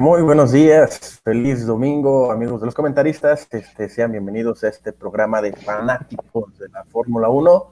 [0.00, 3.46] Muy buenos días, feliz domingo, amigos de los comentaristas.
[3.50, 7.70] Este, sean bienvenidos a este programa de fanáticos de la Fórmula 1,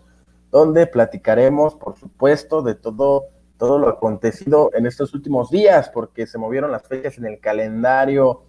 [0.51, 6.37] donde platicaremos, por supuesto, de todo, todo lo acontecido en estos últimos días, porque se
[6.37, 8.43] movieron las fechas en el calendario,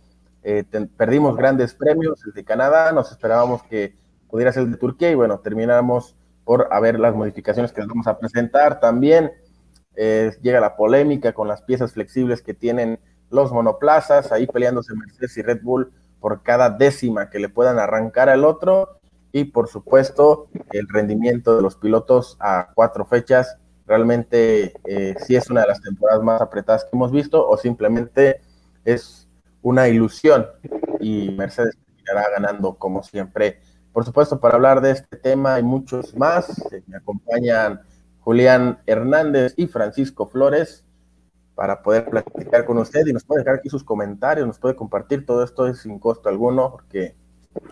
[0.44, 0.66] eh,
[0.98, 3.96] perdimos grandes premios, el de Canadá, nos esperábamos que
[4.30, 8.08] pudiera ser el de Turquía y bueno, terminamos por haber las modificaciones que les vamos
[8.08, 8.82] a presentar.
[8.82, 9.32] También
[9.96, 15.38] eh, llega la polémica con las piezas flexibles que tienen los monoplazas, ahí peleándose Mercedes
[15.38, 19.00] y Red Bull por cada décima que le puedan arrancar al otro.
[19.32, 23.58] Y por supuesto, el rendimiento de los pilotos a cuatro fechas.
[23.86, 28.42] Realmente, eh, si es una de las temporadas más apretadas que hemos visto, o simplemente
[28.86, 29.28] es
[29.62, 30.48] una ilusión
[31.00, 33.60] y Mercedes terminará ganando como siempre.
[33.94, 37.82] Por supuesto, para hablar de este tema y muchos más, eh, me acompañan
[38.20, 40.86] Julián Hernández y Francisco Flores
[41.60, 45.26] para poder platicar con usted y nos puede dejar aquí sus comentarios, nos puede compartir
[45.26, 47.16] todo esto sin costo alguno porque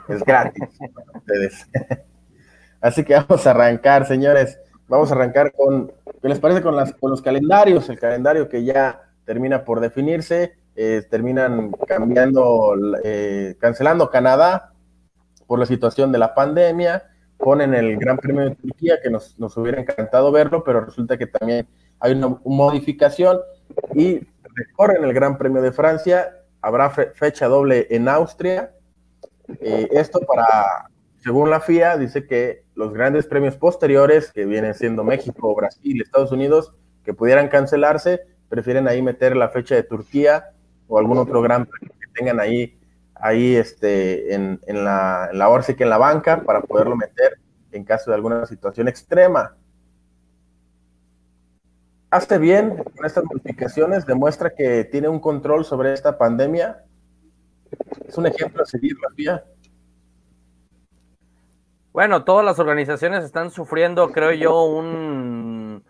[0.10, 0.62] es gratis
[0.94, 1.70] para ustedes.
[2.82, 4.60] Así que vamos a arrancar, señores.
[4.90, 5.90] Vamos a arrancar con,
[6.22, 7.88] ¿qué les parece con, las, los calendarios?
[7.88, 14.74] El calendario que ya termina por definirse, eh, terminan cambiando, eh, cancelando Canadá
[15.46, 17.04] por la situación de la pandemia,
[17.38, 21.28] ponen el Gran Premio de Turquía, que nos, nos hubiera encantado verlo, pero resulta que
[21.28, 23.40] también hay una modificación
[23.94, 24.20] y
[24.56, 26.44] recorren el Gran Premio de Francia.
[26.62, 28.72] Habrá fecha doble en Austria.
[29.60, 30.90] Eh, esto para,
[31.24, 36.32] según la FIA, dice que los grandes premios posteriores, que vienen siendo México, Brasil, Estados
[36.32, 40.52] Unidos, que pudieran cancelarse, prefieren ahí meter la fecha de Turquía
[40.88, 42.78] o algún otro gran premio que tengan ahí,
[43.16, 47.40] ahí este, en, en la, en la que en la banca para poderlo meter
[47.72, 49.56] en caso de alguna situación extrema
[52.10, 56.84] hace bien con estas modificaciones, demuestra que tiene un control sobre esta pandemia.
[58.08, 59.44] Es un ejemplo a seguir, FIA.
[61.92, 65.84] Bueno, todas las organizaciones están sufriendo, creo yo, un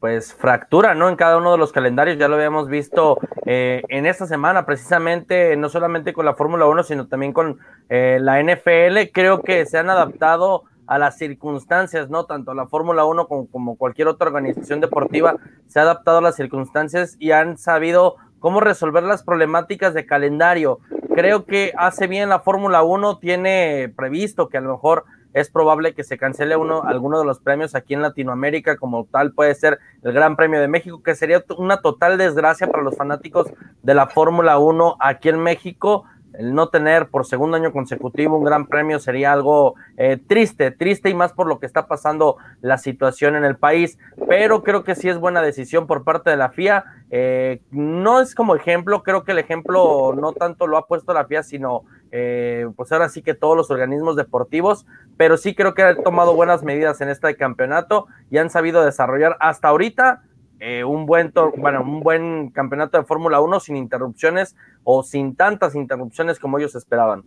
[0.00, 1.08] pues fractura, ¿no?
[1.08, 5.56] En cada uno de los calendarios, ya lo habíamos visto eh, en esta semana, precisamente,
[5.56, 9.12] no solamente con la Fórmula 1, sino también con eh, la NFL.
[9.12, 12.26] Creo que se han adaptado a las circunstancias, ¿no?
[12.26, 15.36] Tanto la Fórmula 1 como, cualquier otra organización deportiva
[15.66, 20.80] se ha adaptado a las circunstancias y han sabido cómo resolver las problemáticas de calendario.
[21.14, 25.94] Creo que hace bien la Fórmula 1, tiene previsto que a lo mejor es probable
[25.94, 29.78] que se cancele uno, alguno de los premios aquí en Latinoamérica, como tal puede ser
[30.02, 33.50] el Gran Premio de México, que sería una total desgracia para los fanáticos
[33.82, 38.44] de la Fórmula 1 aquí en México el no tener por segundo año consecutivo un
[38.44, 42.78] gran premio sería algo eh, triste, triste y más por lo que está pasando la
[42.78, 43.98] situación en el país,
[44.28, 46.84] pero creo que sí es buena decisión por parte de la FIA.
[47.10, 51.26] Eh, no es como ejemplo, creo que el ejemplo no tanto lo ha puesto la
[51.26, 55.82] FIA, sino eh, pues ahora sí que todos los organismos deportivos, pero sí creo que
[55.82, 60.22] han tomado buenas medidas en este campeonato y han sabido desarrollar hasta ahorita
[60.64, 65.74] eh, un, buen bueno, un buen campeonato de Fórmula 1 sin interrupciones o sin tantas
[65.74, 67.24] interrupciones como ellos esperaban.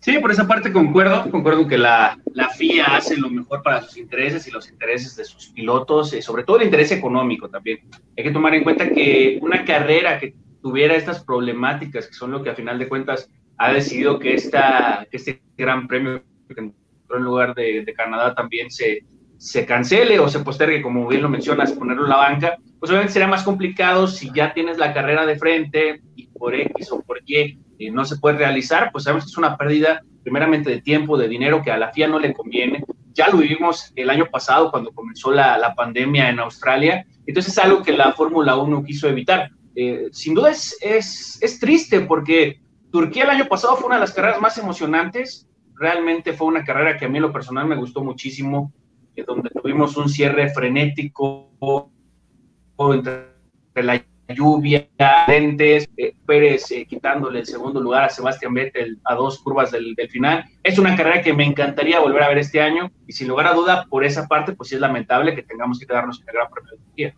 [0.00, 3.96] Sí, por esa parte concuerdo, concuerdo que la, la FIA hace lo mejor para sus
[3.96, 7.78] intereses y los intereses de sus pilotos, y sobre todo el interés económico también.
[8.16, 12.42] Hay que tomar en cuenta que una carrera que tuviera estas problemáticas, que son lo
[12.42, 16.74] que a final de cuentas ha decidido que, esta, que este gran premio que en
[17.22, 19.04] lugar de Canadá también se,
[19.38, 23.12] se cancele o se postergue, como bien lo mencionas, ponerlo en la banca, pues obviamente
[23.12, 27.20] sería más complicado si ya tienes la carrera de frente y por X o por
[27.24, 31.16] Y eh, no se puede realizar, pues sabemos que es una pérdida primeramente de tiempo,
[31.16, 32.84] de dinero que a la FIA no le conviene.
[33.14, 37.82] Ya lo vivimos el año pasado cuando comenzó la, pandemia en Australia, entonces es algo
[37.82, 39.50] que la Fórmula 1 quiso evitar.
[39.76, 42.60] Eh, sin duda es, es, es triste porque
[42.90, 46.96] Turquía el año pasado fue una de las carreras más emocionantes, realmente fue una carrera
[46.96, 48.72] que a mí lo personal me gustó muchísimo,
[49.26, 51.50] donde tuvimos un cierre frenético
[52.78, 54.88] entre la lluvia,
[55.26, 59.94] lentes, eh, Pérez eh, quitándole el segundo lugar a Sebastián Vettel a dos curvas del,
[60.10, 60.44] final.
[60.62, 63.54] Es una carrera que me encantaría volver a ver este año y sin lugar a
[63.54, 66.50] duda, por esa parte, pues sí es lamentable que tengamos que quedarnos en el Gran
[66.50, 67.14] Premio de Turquía.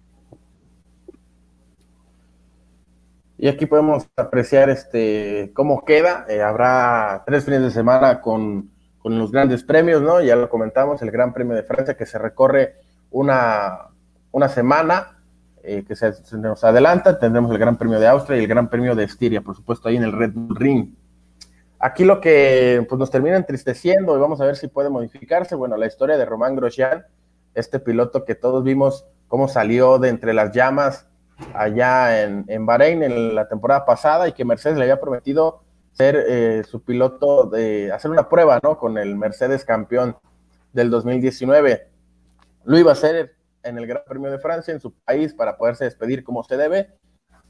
[3.38, 6.26] Y aquí podemos apreciar este cómo queda.
[6.28, 8.70] Eh, habrá tres fines de semana con
[9.02, 10.20] con los grandes premios, ¿no?
[10.20, 12.76] Ya lo comentamos, el Gran Premio de Francia que se recorre
[13.10, 13.88] una,
[14.30, 15.18] una semana,
[15.62, 18.94] eh, que se, nos adelanta, tendremos el Gran Premio de Austria y el Gran Premio
[18.94, 20.94] de Estiria, por supuesto, ahí en el Red Bull Ring.
[21.78, 25.78] Aquí lo que pues, nos termina entristeciendo, y vamos a ver si puede modificarse, bueno,
[25.78, 27.06] la historia de Román Grosjean,
[27.54, 31.08] este piloto que todos vimos cómo salió de entre las llamas
[31.54, 36.16] allá en, en Bahrein en la temporada pasada y que Mercedes le había prometido ser
[36.28, 38.78] eh, su piloto de hacer una prueba, ¿no?
[38.78, 40.16] Con el Mercedes campeón
[40.72, 41.88] del 2019.
[42.64, 45.84] Lo iba a hacer en el Gran Premio de Francia, en su país, para poderse
[45.84, 46.90] despedir como se debe.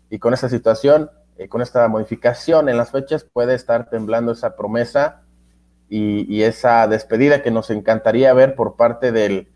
[0.08, 4.56] Y con esta situación, eh, con esta modificación en las fechas, puede estar temblando esa
[4.56, 5.22] promesa
[5.88, 9.48] y, esa despedida que nos encantaría ver por parte del,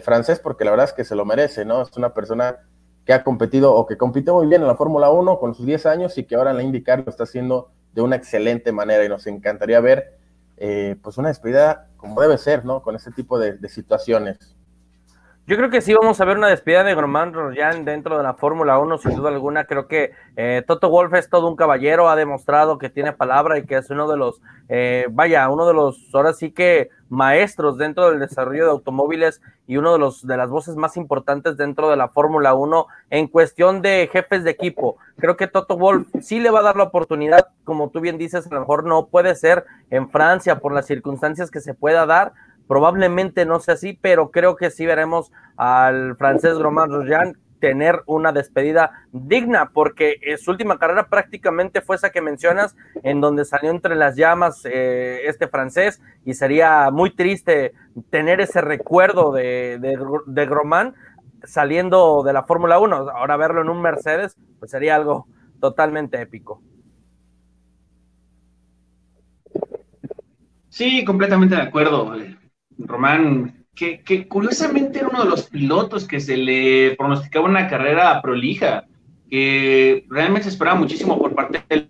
[0.00, 1.82] francés, porque la verdad es que se lo merece, ¿no?
[1.82, 2.60] Es una persona
[3.04, 5.86] que ha competido o que compitió muy bien en la Fórmula 1 con sus 10
[5.86, 9.08] años y que ahora en la IndyCar lo está haciendo de una excelente manera y
[9.08, 10.18] nos encantaría ver
[10.56, 12.82] eh, pues una despedida como debe ser, ¿no?
[12.82, 14.56] Con este tipo de, de situaciones.
[15.44, 18.34] Yo creo que sí vamos a ver una despedida de Gromán Royan dentro de la
[18.34, 19.64] Fórmula 1, sin duda alguna.
[19.64, 23.66] Creo que eh, Toto Wolf es todo un caballero, ha demostrado que tiene palabra y
[23.66, 28.08] que es uno de los, eh, vaya, uno de los, ahora sí que maestros dentro
[28.08, 31.96] del desarrollo de automóviles y uno de los de las voces más importantes dentro de
[31.96, 34.96] la Fórmula 1 en cuestión de jefes de equipo.
[35.18, 38.46] Creo que Toto Wolf sí le va a dar la oportunidad, como tú bien dices,
[38.46, 42.32] a lo mejor no puede ser en Francia por las circunstancias que se pueda dar,
[42.66, 48.32] Probablemente no sea así, pero creo que sí veremos al francés Romain Grosjean tener una
[48.32, 52.74] despedida digna, porque su última carrera prácticamente fue esa que mencionas,
[53.04, 57.72] en donde salió entre las llamas eh, este francés, y sería muy triste
[58.10, 60.96] tener ese recuerdo de, de, Gromán
[61.44, 62.96] saliendo de la Fórmula 1.
[63.10, 65.28] Ahora verlo en un Mercedes, pues sería algo
[65.60, 66.60] totalmente épico.
[70.68, 72.12] Sí, completamente de acuerdo.
[72.78, 78.84] Román, que, curiosamente era uno de los pilotos que se le pronosticaba una carrera prolija,
[79.30, 81.88] que realmente se esperaba muchísimo por parte del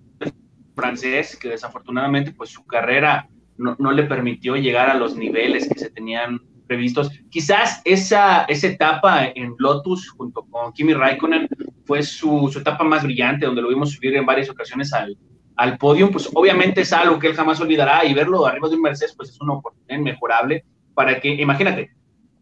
[0.74, 5.90] francés, que desafortunadamente pues su carrera no, le permitió llegar a los niveles que se
[5.90, 7.10] tenían previstos.
[7.30, 11.48] Quizás esa, etapa en Lotus junto con Kimi Raikkonen
[11.84, 15.16] fue su, su etapa más brillante, donde lo vimos subir en varias ocasiones al,
[15.56, 18.82] al podio, pues obviamente es algo que él jamás olvidará y verlo arriba de un
[18.82, 20.64] Mercedes pues es una oportunidad inmejorable
[20.94, 21.90] para que, imagínate,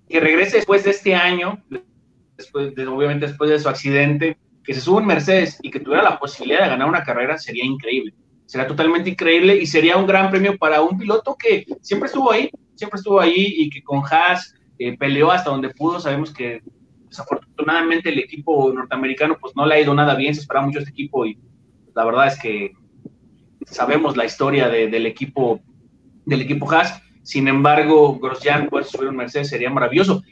[0.09, 1.63] que regrese después de este año,
[2.37, 6.03] después de, obviamente después de su accidente, que se suba un Mercedes y que tuviera
[6.03, 8.15] la posibilidad de ganar una carrera, sería increíble.
[8.47, 12.51] Sería totalmente increíble y sería un gran premio para un piloto que siempre estuvo ahí,
[12.75, 16.01] siempre estuvo ahí y que con Haas eh, peleó hasta donde pudo.
[16.01, 16.61] Sabemos que
[17.09, 20.91] desafortunadamente el equipo norteamericano pues no le ha ido nada bien, se espera mucho este
[20.91, 21.39] equipo y
[21.95, 22.73] la verdad es que
[23.67, 25.61] sabemos la historia del equipo
[26.25, 30.23] del equipo Haas sin embargo, Grosjean puede subir un Mercedes sería maravilloso.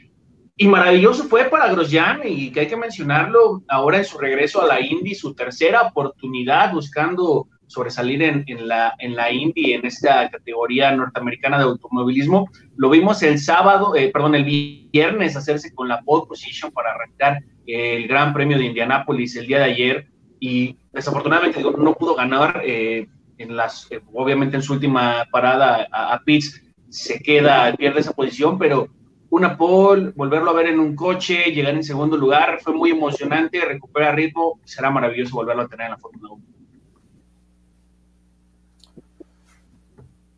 [0.55, 4.67] Y maravilloso fue para Grosjean y que hay que mencionarlo ahora en su regreso a
[4.67, 10.91] la Indy, su tercera oportunidad buscando sobresalir en, la, en la Indy, en esta categoría
[10.91, 12.49] norteamericana de automovilismo.
[12.75, 14.43] Lo vimos el sábado, eh, perdón, el
[14.91, 19.59] viernes hacerse con la pole position para arrancar el Gran Premio de Indianápolis el día
[19.59, 20.07] de ayer
[20.39, 26.15] y desafortunadamente no pudo ganar eh, en las, eh, obviamente en su última parada a,
[26.15, 28.87] a Pitts se queda, pierde esa posición, pero
[29.29, 33.61] una pole, volverlo a ver en un coche, llegar en segundo lugar, fue muy emocionante,
[33.61, 36.43] recupera ritmo, será maravilloso volverlo a tener en la Fórmula 1.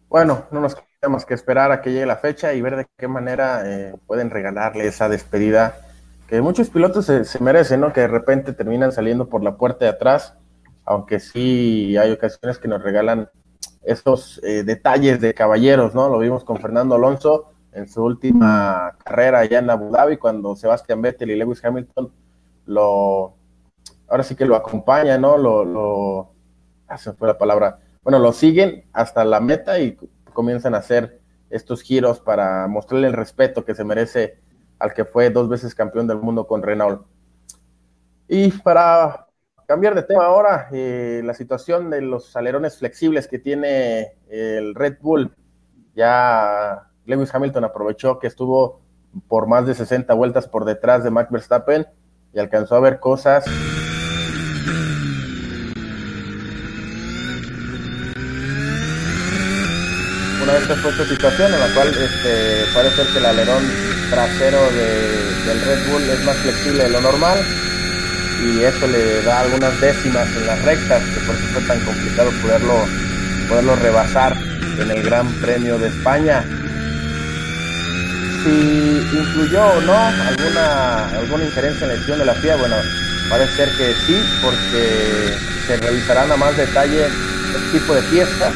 [0.09, 2.87] Bueno, no nos queda más que esperar a que llegue la fecha y ver de
[2.97, 5.87] qué manera eh, pueden regalarle esa despedida
[6.27, 7.93] que muchos pilotos se, se, merecen, ¿no?
[7.93, 10.33] Que de repente terminan saliendo por la puerta de atrás,
[10.83, 13.29] aunque sí hay ocasiones que nos regalan
[13.83, 16.09] estos eh, detalles de caballeros, ¿no?
[16.09, 21.01] Lo vimos con Fernando Alonso en su última carrera allá en Abu Dhabi, cuando Sebastián
[21.01, 22.11] Vettel y Lewis Hamilton
[22.65, 23.33] lo,
[24.07, 25.37] ahora sí que lo acompañan, ¿no?
[25.37, 26.31] Lo, lo,
[26.87, 29.97] ah, fue la palabra, bueno, lo siguen hasta la meta y
[30.33, 31.19] comienzan a hacer
[31.49, 34.39] estos giros para mostrarle el respeto que se merece
[34.79, 37.05] al que fue dos veces campeón del mundo con Renault.
[38.27, 39.27] Y para
[39.71, 44.97] cambiar de tema ahora, eh, la situación de los alerones flexibles que tiene el Red
[44.99, 45.33] Bull.
[45.95, 48.81] Ya Lewis Hamilton aprovechó que estuvo
[49.29, 51.87] por más de 60 vueltas por detrás de Max Verstappen
[52.33, 53.45] y alcanzó a ver cosas.
[60.43, 63.63] Una vez que fue esta situación en la cual este, parece ser que el alerón
[64.09, 67.39] trasero del Red Bull es más flexible de lo normal,
[68.41, 72.31] y eso le da algunas décimas en las rectas, que por eso fue tan complicado
[72.41, 72.85] poderlo,
[73.47, 74.35] poderlo rebasar
[74.79, 76.43] en el Gran Premio de España.
[78.43, 82.75] Si influyó o no alguna, alguna injerencia en la decisión de la FIA, bueno,
[83.29, 85.35] parece ser que sí, porque
[85.67, 88.53] se revisarán a más detalle este tipo de fiestas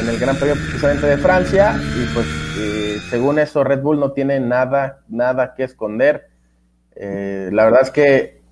[0.00, 2.26] en el Gran Premio precisamente de Francia y pues
[2.58, 6.28] eh, según eso Red Bull no tiene nada, nada que esconder.
[6.96, 8.43] Eh, la verdad es que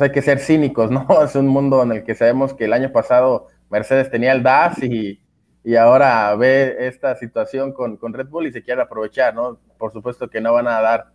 [0.00, 1.06] hay que ser cínicos, ¿no?
[1.22, 4.82] Es un mundo en el que sabemos que el año pasado Mercedes tenía el DAS
[4.82, 5.20] y,
[5.64, 9.58] y ahora ve esta situación con, con, Red Bull y se quiere aprovechar, ¿no?
[9.76, 11.12] Por supuesto que no van a dar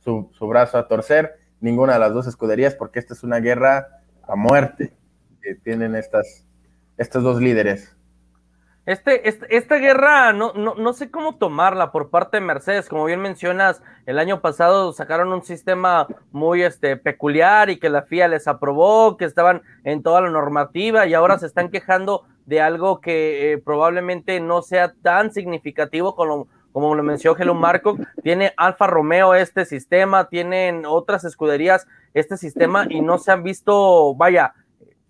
[0.00, 4.02] su, su brazo a torcer ninguna de las dos escuderías porque esta es una guerra
[4.26, 4.92] a muerte
[5.40, 6.46] que tienen estas,
[6.96, 7.96] estos dos líderes.
[8.84, 12.88] Este, este, esta guerra no, no, no, sé cómo tomarla por parte de Mercedes.
[12.88, 18.02] Como bien mencionas, el año pasado sacaron un sistema muy este, peculiar y que la
[18.02, 22.60] FIA les aprobó, que estaban en toda la normativa y ahora se están quejando de
[22.60, 27.96] algo que eh, probablemente no sea tan significativo como, como lo mencionó Helmut Marco.
[28.24, 34.14] Tiene Alfa Romeo este sistema, tienen otras escuderías este sistema y no se han visto,
[34.16, 34.54] vaya,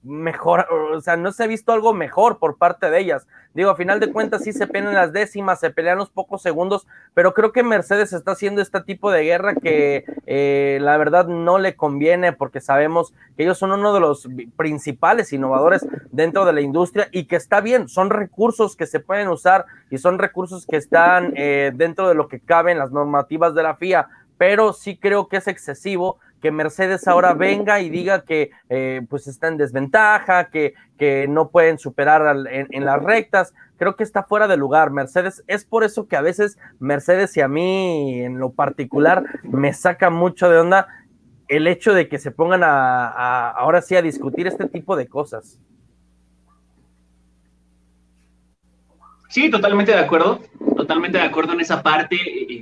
[0.02, 3.26] mejor, o sea, no se ha visto algo mejor por parte de ellas.
[3.54, 6.86] Digo, a final de cuentas sí se pelean las décimas, se pelean los pocos segundos,
[7.14, 11.58] pero creo que Mercedes está haciendo este tipo de guerra que eh, la verdad no
[11.58, 16.62] le conviene porque sabemos que ellos son uno de los principales innovadores dentro de la
[16.62, 20.76] industria y que está bien, son recursos que se pueden usar y son recursos que
[20.76, 24.96] están eh, dentro de lo que cabe en las normativas de la FIA, pero sí
[24.96, 29.56] creo que es excesivo que Mercedes ahora venga y diga que eh, pues está en
[29.56, 33.54] desventaja, que, que no pueden superar en, las rectas.
[33.78, 35.44] Creo que está fuera de lugar Mercedes.
[35.46, 40.10] Es por eso que a veces Mercedes y a mí en lo particular me saca
[40.10, 40.88] mucho de onda
[41.46, 45.60] el hecho de que se pongan a ahora sí a discutir este tipo de cosas.
[49.32, 50.42] Sí, totalmente de acuerdo,
[50.76, 52.18] totalmente de acuerdo en esa parte,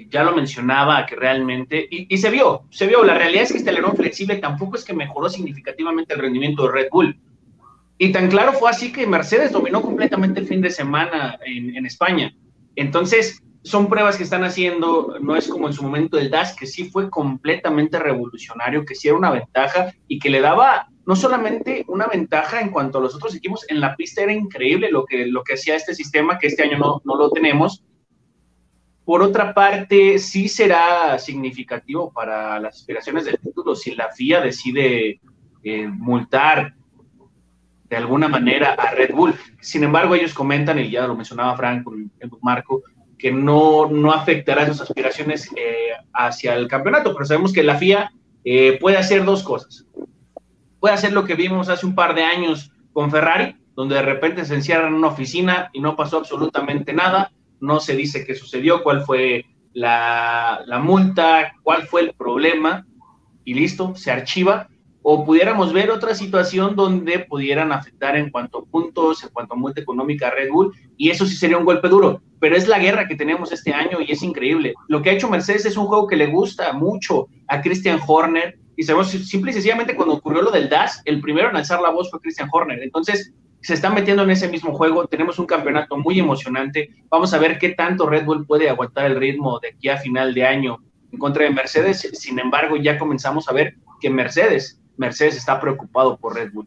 [0.08, 3.70] ya lo mencionaba que realmente, y, se vio, se vio, la realidad es que este
[3.70, 7.18] alerón flexible tampoco es que mejoró significativamente el rendimiento de Red Bull.
[7.98, 11.86] Y tan claro fue así que Mercedes dominó completamente el fin de semana en, en
[11.86, 12.32] España.
[12.76, 16.66] Entonces, son pruebas que están haciendo, no es como en su momento el DAS, que
[16.66, 21.84] sí fue completamente revolucionario, que sí era una ventaja y que le daba no solamente
[21.88, 25.26] una ventaja en cuanto a los otros equipos, en la pista era increíble lo que,
[25.26, 27.82] lo que hacía este sistema, que este año no, no lo tenemos.
[29.04, 35.20] Por otra parte, sí será significativo para las aspiraciones del título si la FIA decide
[35.64, 36.74] eh, multar
[37.88, 39.34] de alguna manera a Red Bull.
[39.60, 42.08] Sin embargo, ellos comentan, y ya lo mencionaba Frank con
[42.40, 42.84] Marco,
[43.18, 48.12] que no, no afectará sus aspiraciones eh, hacia el campeonato, pero sabemos que la FIA
[48.44, 49.84] eh, puede hacer dos cosas
[50.80, 54.44] puede hacer lo que vimos hace un par de años con Ferrari, donde de repente
[54.44, 58.82] se encierran en una oficina y no pasó absolutamente nada, no se dice qué sucedió,
[58.82, 62.86] cuál fue la, multa, cuál fue el problema,
[63.44, 64.68] y listo, se archiva.
[65.02, 69.56] O pudiéramos ver otra situación donde pudieran afectar en cuanto a puntos, en cuanto a
[69.56, 72.20] multa económica a Red Bull, y eso sí sería un golpe duro.
[72.38, 74.74] Pero es la guerra que tenemos este año y es increíble.
[74.88, 78.58] Lo que ha hecho Mercedes es un juego que le gusta mucho a Christian Horner,
[78.80, 81.90] y sabemos simple y sencillamente cuando ocurrió lo del DAS, el primero en alzar la
[81.90, 82.82] voz fue Christian Horner.
[82.82, 85.06] Entonces, se están metiendo en ese mismo juego.
[85.06, 86.88] Tenemos un campeonato muy emocionante.
[87.10, 90.32] Vamos a ver qué tanto Red Bull puede aguantar el ritmo de aquí a final
[90.32, 90.78] de año
[91.12, 92.08] en contra de Mercedes.
[92.14, 96.66] Sin embargo, ya comenzamos a ver que Mercedes, Mercedes está preocupado por Red Bull.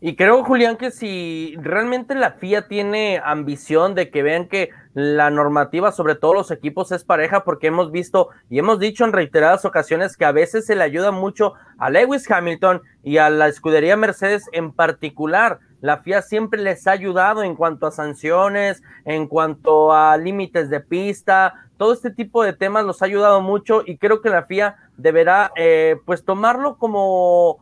[0.00, 5.30] Y creo, Julián, que si realmente la FIA tiene ambición de que vean que la
[5.30, 9.64] normativa sobre todos los equipos es pareja, porque hemos visto y hemos dicho en reiteradas
[9.64, 13.96] ocasiones que a veces se le ayuda mucho a Lewis Hamilton y a la escudería
[13.96, 15.60] Mercedes en particular.
[15.80, 20.80] La FIA siempre les ha ayudado en cuanto a sanciones, en cuanto a límites de
[20.80, 24.76] pista, todo este tipo de temas los ha ayudado mucho y creo que la FIA
[24.98, 27.58] deberá eh, pues tomarlo como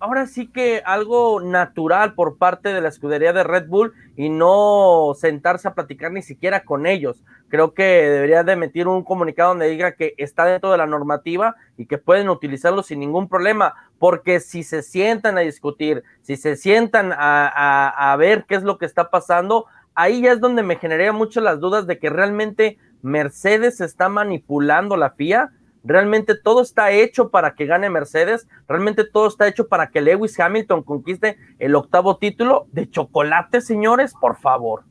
[0.00, 5.12] ahora sí que algo natural por parte de la escudería de Red Bull y no
[5.18, 7.22] sentarse a platicar ni siquiera con ellos.
[7.48, 11.56] Creo que debería de emitir un comunicado donde diga que está dentro de la normativa
[11.76, 16.56] y que pueden utilizarlo sin ningún problema, porque si se sientan a discutir, si se
[16.56, 20.76] sientan a, a ver qué es lo que está pasando, ahí ya es donde me
[20.76, 25.52] generaría mucho las dudas de que realmente Mercedes está manipulando la FIA
[25.88, 28.46] Realmente todo está hecho para que gane Mercedes.
[28.68, 34.12] Realmente todo está hecho para que Lewis Hamilton conquiste el octavo título de chocolate, señores,
[34.12, 34.84] por favor.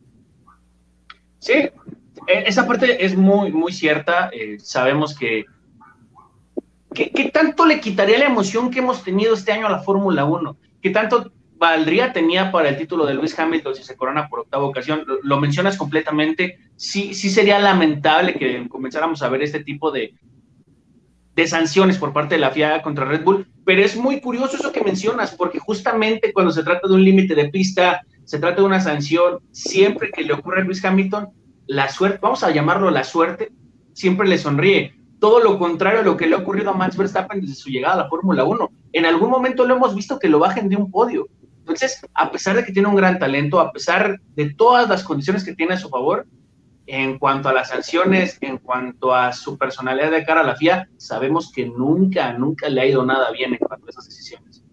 [1.38, 1.72] Sí, e,
[2.26, 4.32] esa parte es muy, muy cierta.
[4.34, 5.46] Eh, sabemos que,
[6.96, 10.58] ¿Qué tanto le quitaría la emoción que hemos tenido este año a la Fórmula 1?
[10.82, 14.64] ¿Qué tanto valdría tenía para el título de Lewis Hamilton si se corona por octava
[14.64, 15.04] ocasión?
[15.06, 16.58] Lo, lo mencionas completamente.
[16.76, 20.16] Sí, sí sería lamentable que comenzáramos a ver este tipo de,
[21.38, 24.72] de sanciones por parte de la FIA contra Red Bull, pero es muy curioso eso
[24.72, 28.68] que mencionas, porque justamente cuando se trata de un límite de pista, se trata de
[28.68, 31.30] una sanción, siempre que le ocurre a Luis Hamilton,
[31.68, 33.52] la suerte, vamos a llamarlo la suerte,
[33.94, 34.96] siempre le sonríe.
[35.20, 37.94] Todo lo contrario a lo que le ha ocurrido a Max Verstappen desde su llegada
[37.94, 38.72] a la Fórmula 1.
[38.94, 41.28] en algún momento lo hemos visto que lo bajen de un podio.
[41.60, 45.44] Entonces, a pesar de que tiene un gran talento, a pesar de todas las condiciones
[45.44, 46.26] que tiene a su favor,
[46.88, 50.90] en cuanto a las sanciones, en cuanto a su personalidad de cara a la FIA,
[50.96, 54.64] sabemos que nunca, nunca le ha ido nada bien en cuanto a esas decisiones.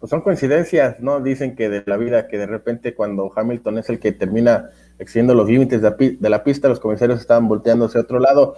[0.00, 1.20] Pues son coincidencias, ¿no?
[1.20, 5.34] Dicen que de la vida, que de repente cuando Hamilton es el que termina excediendo
[5.34, 8.56] los límites de la pista, los comisarios estaban volteando hacia otro lado.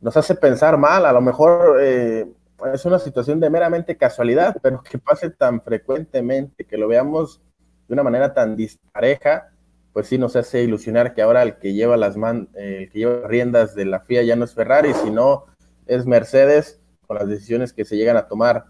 [0.00, 2.26] Nos hace pensar mal, a lo mejor eh,
[2.72, 7.42] es una situación de meramente casualidad, pero que pase tan frecuentemente, que lo veamos
[7.88, 9.53] de una manera tan dispareja,
[9.94, 12.98] pues sí nos hace ilusionar que ahora el que lleva las man, eh, el que
[12.98, 15.44] lleva riendas de la FIA ya no es Ferrari, sino
[15.86, 18.64] es Mercedes con las decisiones que se llegan a tomar.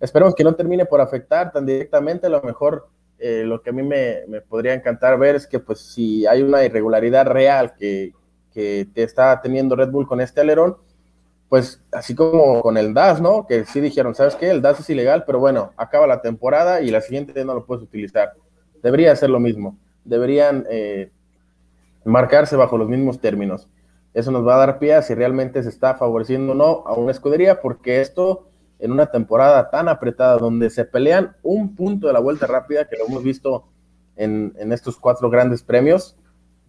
[0.00, 2.88] Esperemos que no termine por afectar tan directamente, a lo mejor
[3.18, 6.64] eh, lo que a mí me, podría encantar ver es que pues si hay una
[6.64, 8.14] irregularidad real que,
[8.50, 10.78] que te está teniendo Red Bull con este alerón,
[11.50, 13.46] pues así como con el DAS, ¿no?
[13.46, 14.50] Que sí dijeron, ¿sabes qué?
[14.50, 17.84] El DAS es ilegal, pero bueno, acaba la temporada y la siguiente no lo puedes
[17.84, 18.32] utilizar.
[18.82, 19.76] Debería ser lo mismo.
[20.08, 21.10] Deberían eh,
[22.04, 23.68] marcarse bajo los mismos términos.
[24.14, 26.94] Eso nos va a dar pie a si realmente se está favoreciendo o no a
[26.94, 28.48] una escudería, porque esto
[28.78, 32.96] en una temporada tan apretada donde se pelean un punto de la vuelta rápida, que
[32.96, 33.68] lo hemos visto
[34.16, 36.16] en, en estos cuatro grandes premios,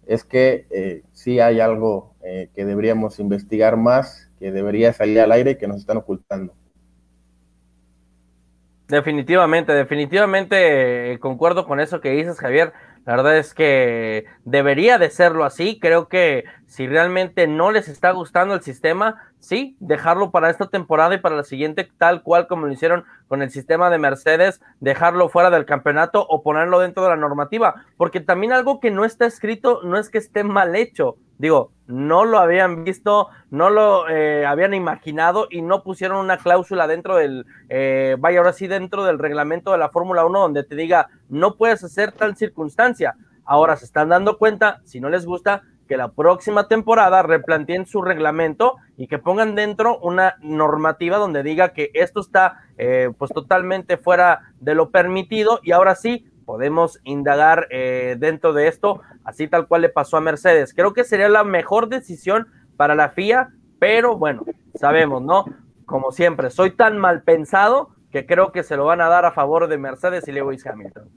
[0.05, 5.31] es que eh, sí hay algo eh, que deberíamos investigar más que debería salir al
[5.31, 6.53] aire y que nos están ocultando.
[8.87, 12.73] Definitivamente, definitivamente concuerdo con eso que dices, Javier.
[13.09, 15.79] La verdad es que debería de serlo así.
[15.79, 21.15] Creo que si realmente no les está gustando el sistema, sí, dejarlo para esta temporada
[21.15, 25.27] y para la siguiente, tal cual como lo hicieron con el sistema de Mercedes, dejarlo
[25.27, 27.83] fuera del campeonato o ponerlo dentro de la normativa.
[27.97, 31.17] Porque también algo que no está escrito no es que esté mal hecho.
[31.39, 36.85] Digo, no lo habían visto, no lo eh, habían imaginado y no pusieron una cláusula
[36.85, 40.75] dentro del, eh, vaya ahora sí, dentro del reglamento de la Fórmula 1 donde te
[40.75, 43.15] diga, no puedes hacer tal circunstancia.
[43.45, 48.01] Ahora se están dando cuenta, si no les gusta, que la próxima temporada replanteen su
[48.01, 53.97] reglamento y que pongan dentro una normativa donde diga que esto está eh, pues totalmente
[53.97, 59.67] fuera de lo permitido y ahora sí podemos indagar eh, dentro de esto, así tal
[59.67, 60.73] cual le pasó a Mercedes.
[60.73, 65.45] Creo que sería la mejor decisión para la FIA, pero bueno, sabemos, ¿no?
[65.85, 69.31] Como siempre, soy tan mal pensado que creo que se lo van a dar a
[69.31, 71.07] favor de Mercedes y Lewis Hamilton.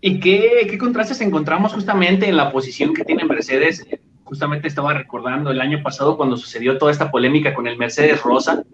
[0.00, 3.86] ¿Y qué, qué contrastes encontramos justamente en la posición que tiene Mercedes?
[4.24, 8.64] Justamente estaba recordando el año pasado cuando sucedió toda esta polémica con el Mercedes Rosa,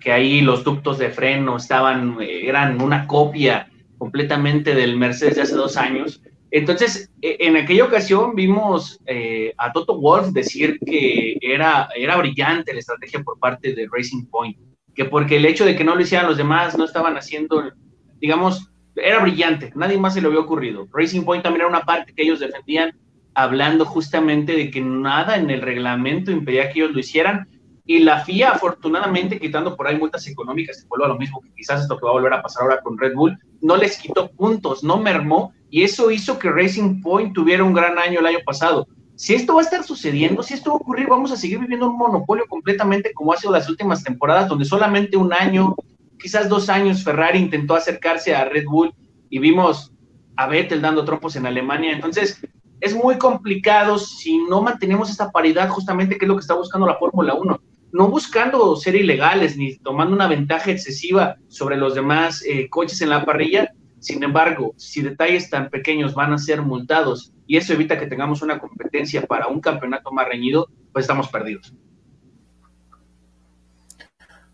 [0.00, 5.42] que ahí los ductos de freno estaban, eh, eran una copia completamente del Mercedes de
[5.42, 6.22] hace dos años.
[6.50, 12.72] Entonces, e, en aquella ocasión vimos eh, a Toto Wolf decir que era, era brillante
[12.72, 14.56] la estrategia por parte de Racing Point,
[14.94, 17.72] que porque el hecho de que no lo hicieran los demás, no estaban haciendo,
[18.20, 20.88] digamos, era brillante, nadie más se le había ocurrido.
[20.92, 22.96] Racing Point también era una parte que ellos defendían,
[23.34, 27.48] hablando justamente de que nada en el reglamento impedía que ellos lo hicieran.
[27.86, 31.52] Y la FIA, afortunadamente, quitando por ahí multas económicas, se vuelve a lo mismo que
[31.54, 33.98] quizás es lo que va a volver a pasar ahora con Red Bull, no les
[33.98, 38.26] quitó puntos, no mermó, y eso hizo que Racing Point tuviera un gran año el
[38.26, 38.88] año pasado.
[39.14, 41.88] Si esto va a estar sucediendo, si esto va a ocurrir, vamos a seguir viviendo
[41.88, 45.74] un monopolio completamente como ha sido las últimas temporadas, donde solamente un año
[46.18, 48.92] quizás dos años Ferrari intentó acercarse a Red Bull
[49.30, 49.92] y vimos
[50.36, 51.92] a Vettel dando trompos en Alemania.
[51.92, 52.40] Entonces,
[52.80, 56.86] es muy complicado si no mantenemos esta paridad, justamente que es lo que está buscando
[56.86, 57.60] la Fórmula 1.
[57.96, 63.08] No buscando ser ilegales ni tomando una ventaja excesiva sobre los demás eh, coches en
[63.08, 63.70] la parrilla.
[64.00, 68.42] Sin embargo, si detalles tan pequeños van a ser multados y eso evita que tengamos
[68.42, 71.74] una competencia para un campeonato más reñido, pues estamos perdidos.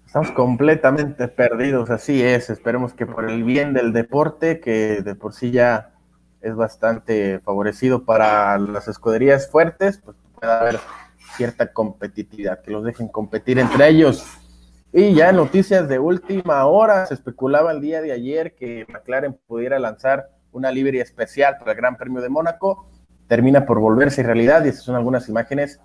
[0.07, 2.49] Estamos completamente perdidos, así es.
[2.49, 5.95] Esperemos que por el bien del deporte, que de por sí ya
[6.43, 10.79] es bastante favorecido para las escuderías fuertes, pues pueda haber
[11.37, 14.25] cierta competitividad, que los dejen competir entre ellos.
[14.93, 19.79] Y ya noticias de última hora, se especulaba el día de ayer que McLaren pudiera
[19.79, 22.87] lanzar una librería especial para el Gran Premio de Mónaco.
[23.27, 25.81] Termina por volverse realidad y estas son algunas imágenes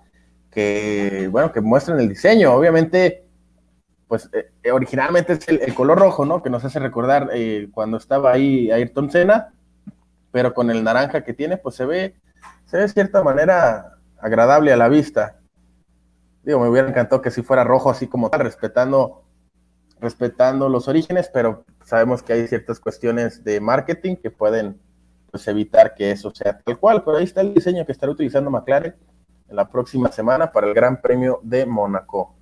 [0.50, 2.52] que, bueno, que muestran el diseño.
[2.52, 3.24] Obviamente,
[4.06, 6.42] pues eh, eh, originalmente es el, color rojo, ¿no?
[6.42, 9.54] Que nos hace recordar eh, cuando estaba ahí Ayrton Senna,
[10.30, 12.14] pero con el naranja que tiene, pues se ve,
[12.66, 15.37] se ve de cierta manera agradable a la vista.
[16.42, 19.24] Digo, me hubiera encantado que si fuera rojo así como tal, respetando,
[20.00, 24.80] respetando los orígenes, pero sabemos que hay ciertas cuestiones de marketing que pueden
[25.30, 27.02] pues, evitar que eso sea tal cual.
[27.04, 28.94] Pero ahí está el diseño que estará utilizando McLaren
[29.48, 32.34] en la próxima semana para el Gran Premio de Mónaco.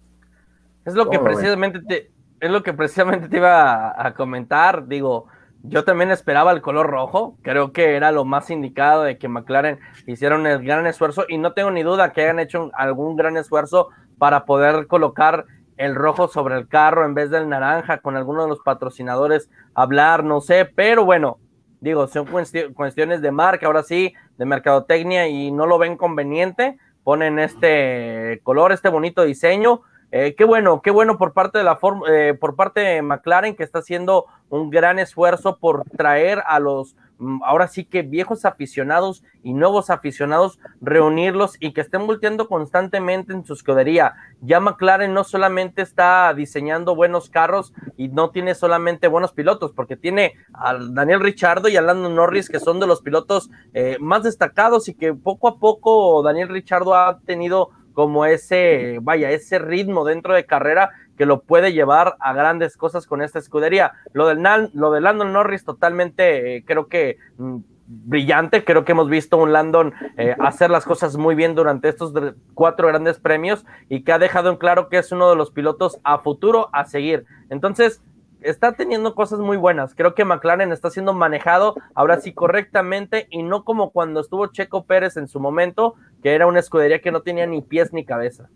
[0.84, 4.86] Es lo que precisamente te, es lo que precisamente te iba a, comentar.
[4.86, 5.26] Digo,
[5.68, 7.36] yo también esperaba el color rojo.
[7.42, 11.52] Creo que era lo más indicado de que McLaren hicieron el gran esfuerzo y no
[11.52, 16.56] tengo ni duda que hayan hecho algún gran esfuerzo para poder colocar el rojo sobre
[16.56, 21.04] el carro en vez del naranja con alguno de los patrocinadores hablar, no sé, pero
[21.04, 21.38] bueno,
[21.80, 22.26] digo, son
[22.74, 28.72] cuestiones de marca, ahora sí, de mercadotecnia y no lo ven conveniente, ponen este color,
[28.72, 29.82] este bonito diseño.
[30.18, 33.62] Eh, qué bueno, qué bueno por parte de la eh, por parte de McLaren que
[33.62, 39.22] está haciendo un gran esfuerzo por traer a los Mm, ahora sí que viejos aficionados
[39.42, 44.14] y nuevos aficionados, reunirlos y que estén volteando constantemente en su escudería.
[44.42, 49.96] Ya McLaren no solamente está diseñando buenos carros y no tiene solamente buenos pilotos, porque
[49.96, 54.22] tiene a Daniel Richardo y a Lando Norris, que son de los pilotos eh, más
[54.22, 60.04] destacados y que poco a poco Daniel Richardo ha tenido como ese, vaya, ese ritmo
[60.04, 63.94] dentro de carrera que lo puede llevar a grandes cosas con esta escudería.
[64.12, 67.56] Lo del, lo de Landon Norris totalmente, eh, creo que mm,
[67.86, 72.12] brillante, creo que hemos visto un Landon eh, hacer las cosas muy bien durante estos
[72.52, 75.98] cuatro grandes premios y que ha dejado en claro que es uno de los pilotos
[76.04, 77.24] a futuro a seguir.
[77.48, 78.02] Entonces,
[78.40, 79.94] está teniendo cosas muy buenas.
[79.94, 84.84] Creo que McLaren está siendo manejado ahora sí correctamente y no como cuando estuvo Checo
[84.84, 88.48] Pérez en su momento, que era una escudería que no tenía ni pies ni cabeza.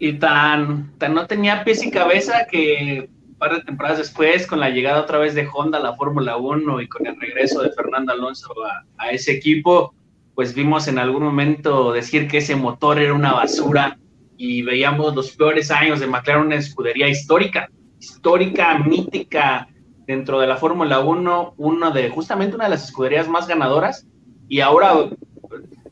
[0.00, 4.58] y tan, tan no tenía pies y cabeza que un par de temporadas después, con
[4.58, 7.70] la llegada otra vez de Honda a la Fórmula 1 y con el regreso de
[7.70, 8.52] Fernando Alonso
[8.96, 9.94] a, ese equipo,
[10.34, 13.98] pues vimos en algún momento decir que ese motor era una basura
[14.42, 19.68] y veíamos los peores años de McLaren, una escudería histórica, histórica, mítica
[20.06, 24.06] dentro de la Fórmula 1, uno de justamente una de las escuderías más ganadoras.
[24.48, 25.10] Y ahora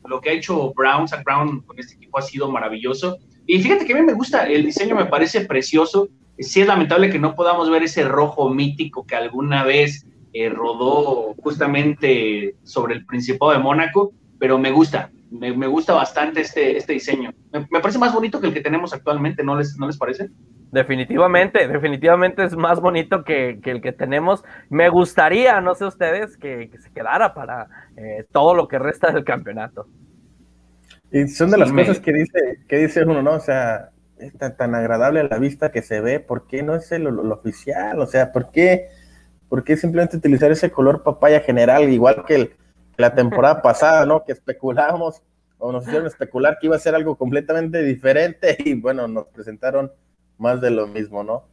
[0.03, 3.19] lo que ha hecho Brown, Zach Brown con este equipo ha sido maravilloso.
[3.45, 6.09] Y fíjate que a mí me gusta, el diseño me parece precioso.
[6.39, 11.35] Sí es lamentable que no podamos ver ese rojo mítico que alguna vez eh, rodó
[11.43, 17.31] justamente sobre el Principado de Mónaco, pero me gusta, me, gusta bastante este, este diseño.
[17.51, 20.29] Me, parece más bonito que el que tenemos actualmente, ¿no les, no les parece?
[20.71, 24.43] Definitivamente, definitivamente es más bonito que, el que tenemos.
[24.69, 29.23] Me gustaría, no sé ustedes, que, se quedara para eh, todo lo que resta del
[29.23, 29.87] campeonato.
[31.11, 33.33] Y son de las cosas que dice, que dice uno, ¿no?
[33.33, 33.89] O sea,
[34.19, 37.33] es tan, agradable a la vista que se ve, ¿por qué no es el, lo,
[37.33, 37.99] oficial?
[37.99, 38.89] O sea, ¿por qué,
[39.47, 42.51] ¿por qué simplemente utilizar ese color papaya general, igual que
[42.99, 44.25] la temporada pasada, ¿no?
[44.25, 45.21] Que especulábamos
[45.57, 49.91] o nos hicieron especular que iba a ser algo completamente diferente y bueno, nos presentaron
[50.37, 51.45] más de lo mismo, ¿no?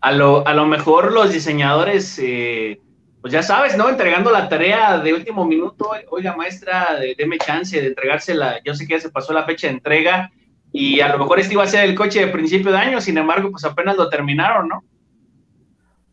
[0.00, 2.80] A lo, a lo mejor los diseñadores eh,
[3.20, 3.88] pues ya sabes, ¿no?
[3.88, 8.94] Entregando la tarea de último minuto, oiga maestra, déme chance de entregársela, yo sé que
[8.94, 10.30] ya se pasó la fecha de entrega
[10.72, 13.18] y a lo mejor este iba a ser el coche de principio de año, sin
[13.18, 14.84] embargo, pues apenas lo terminaron, ¿no?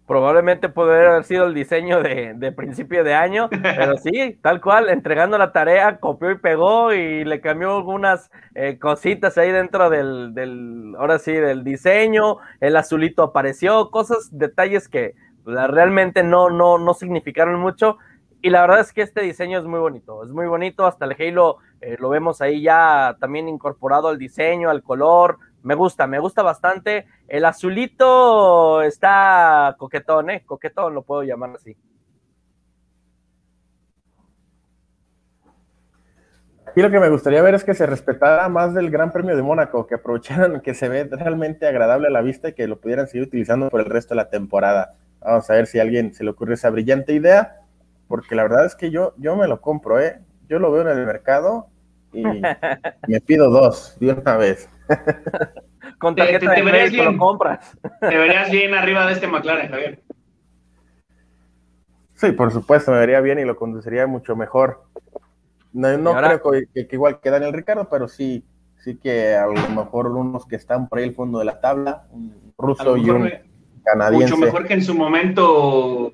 [0.10, 5.38] Probablemente podría haber sido el diseño de, principio de año, pero sí, tal cual, entregando
[5.38, 10.96] la tarea, copió y pegó y le cambió algunas eh, cositas ahí dentro del, del,
[10.98, 15.14] ahora sí, del diseño, el azulito apareció, cosas, detalles que,
[15.46, 18.00] realmente no, no, no significaron mucho.
[18.42, 21.16] Y la verdad es que este diseño es muy bonito, es muy bonito, hasta el
[21.20, 26.20] Halo eh, lo vemos ahí ya también incorporado al diseño, al color, me gusta, me
[26.20, 27.06] gusta bastante.
[27.28, 30.44] El azulito está coquetón, ¿eh?
[30.46, 31.76] Coquetón lo puedo llamar así.
[36.70, 39.42] Aquí lo que me gustaría ver es que se respetara más del Gran Premio de
[39.42, 43.08] Mónaco, que aprovecharan que se ve realmente agradable a la vista y que lo pudieran
[43.08, 44.96] seguir utilizando por el resto de la temporada.
[45.20, 47.58] Vamos a ver si a alguien se le ocurre esa brillante idea,
[48.08, 50.20] porque la verdad es que yo, yo me lo compro, ¿eh?
[50.48, 51.70] Yo lo veo en el mercado
[52.14, 52.24] y
[53.08, 54.70] me pido dos de una vez.
[56.00, 57.78] Con tarjeta te, verías bien, compras.
[58.00, 60.02] Te verías bien arriba de este McLaren, Javier.
[62.16, 64.84] Sí, por supuesto, me vería bien y lo conduciría mucho mejor.
[65.72, 66.42] No, no creo
[66.74, 68.44] que, igual que Daniel Ricardo, pero sí,
[68.78, 72.08] sí que a lo mejor unos que están por ahí al fondo de la tabla,
[72.12, 73.32] un ruso y un,
[74.12, 76.14] mucho mejor que en su momento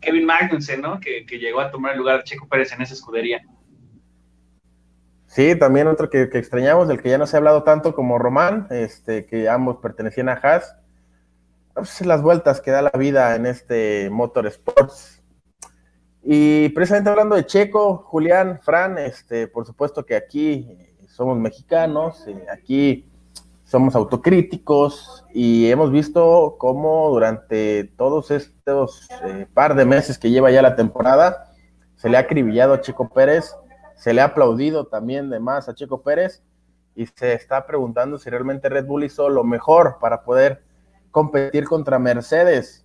[0.00, 1.00] Kevin Magnussen, ¿no?
[1.00, 3.42] Que, llegó a tomar el lugar de Checo Pérez en esa escudería.
[5.32, 8.66] Sí, también otro que, extrañamos, del que ya no se ha hablado tanto como Román,
[8.68, 10.76] este, que ambos pertenecían a Haas.
[11.72, 15.22] Pues, las vueltas que da la vida en este Motorsports.
[16.22, 20.68] Y precisamente hablando de Checo, Julián, Fran, este, por supuesto que aquí
[21.08, 23.10] somos mexicanos, eh, aquí
[23.64, 30.50] somos autocríticos y hemos visto cómo durante todos estos eh, par de meses que lleva
[30.50, 31.48] ya la temporada
[32.02, 33.54] se le ha acribillado a Checo Pérez,
[34.02, 36.42] se le ha aplaudido también de más a Checo Pérez
[36.96, 40.64] y se está preguntando si realmente Red Bull hizo lo mejor para poder
[41.12, 42.84] competir contra Mercedes.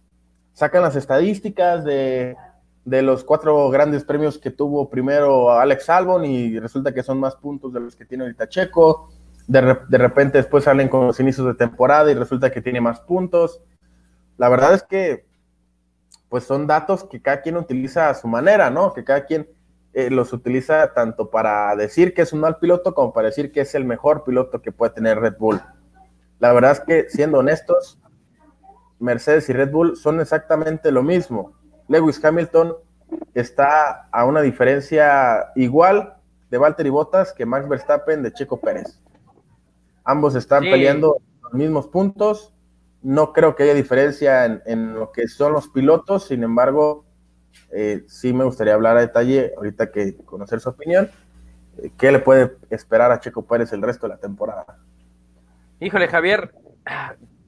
[0.53, 2.37] Sacan las estadísticas de,
[2.85, 7.73] los cuatro grandes premios que tuvo primero Alex Albon y resulta que son más puntos
[7.73, 9.09] de los que tiene ahorita Checo.
[9.47, 12.99] De, de repente después salen con los inicios de temporada y resulta que tiene más
[12.99, 13.63] puntos.
[14.37, 15.25] La verdad es que
[16.29, 18.93] pues son datos que cada quien utiliza a su manera, ¿no?
[18.93, 19.56] Que cada quien
[19.97, 23.61] eh, los utiliza tanto para decir que es un mal piloto como para decir que
[23.61, 25.59] es el mejor piloto que puede tener Red Bull.
[26.37, 27.99] La verdad es que, siendo honestos,
[28.99, 31.53] Mercedes y Red Bull son exactamente lo mismo.
[31.87, 32.75] Lewis Hamilton
[33.33, 36.17] está a una diferencia igual
[36.51, 39.01] de Valtteri Bottas que Max Verstappen de Checo Pérez.
[40.03, 42.53] Ambos están peleando los mismos puntos.
[43.01, 47.06] No creo que haya diferencia en, en, lo que son los pilotos, sin embargo,
[47.71, 51.09] eh, sí me gustaría hablar a detalle, ahorita que conocer su opinión,
[51.77, 54.77] eh, qué le puede esperar a Checo Pérez el resto de la temporada.
[55.79, 56.53] Híjole, Javier,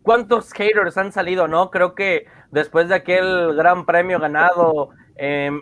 [0.04, 1.72] ¿cuántos haters han salido, no?
[1.72, 5.62] Creo que después de aquel gran premio ganado en,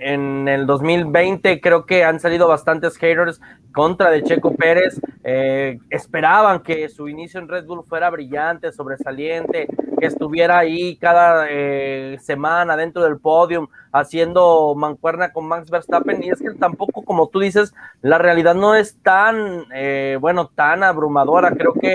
[0.00, 3.40] en, el 2020 creo que han salido bastantes haters
[3.72, 5.00] contra de Checo Pérez.
[5.22, 11.46] Eh, esperaban que su inicio en Red Bull fuera brillante, sobresaliente, que estuviera ahí cada
[11.50, 16.22] eh, semana dentro del podium haciendo mancuerna con Max Verstappen.
[16.22, 20.82] Y es que tampoco, como tú dices, la realidad no es tan, eh, bueno, tan
[20.82, 21.50] abrumadora.
[21.52, 21.94] Creo que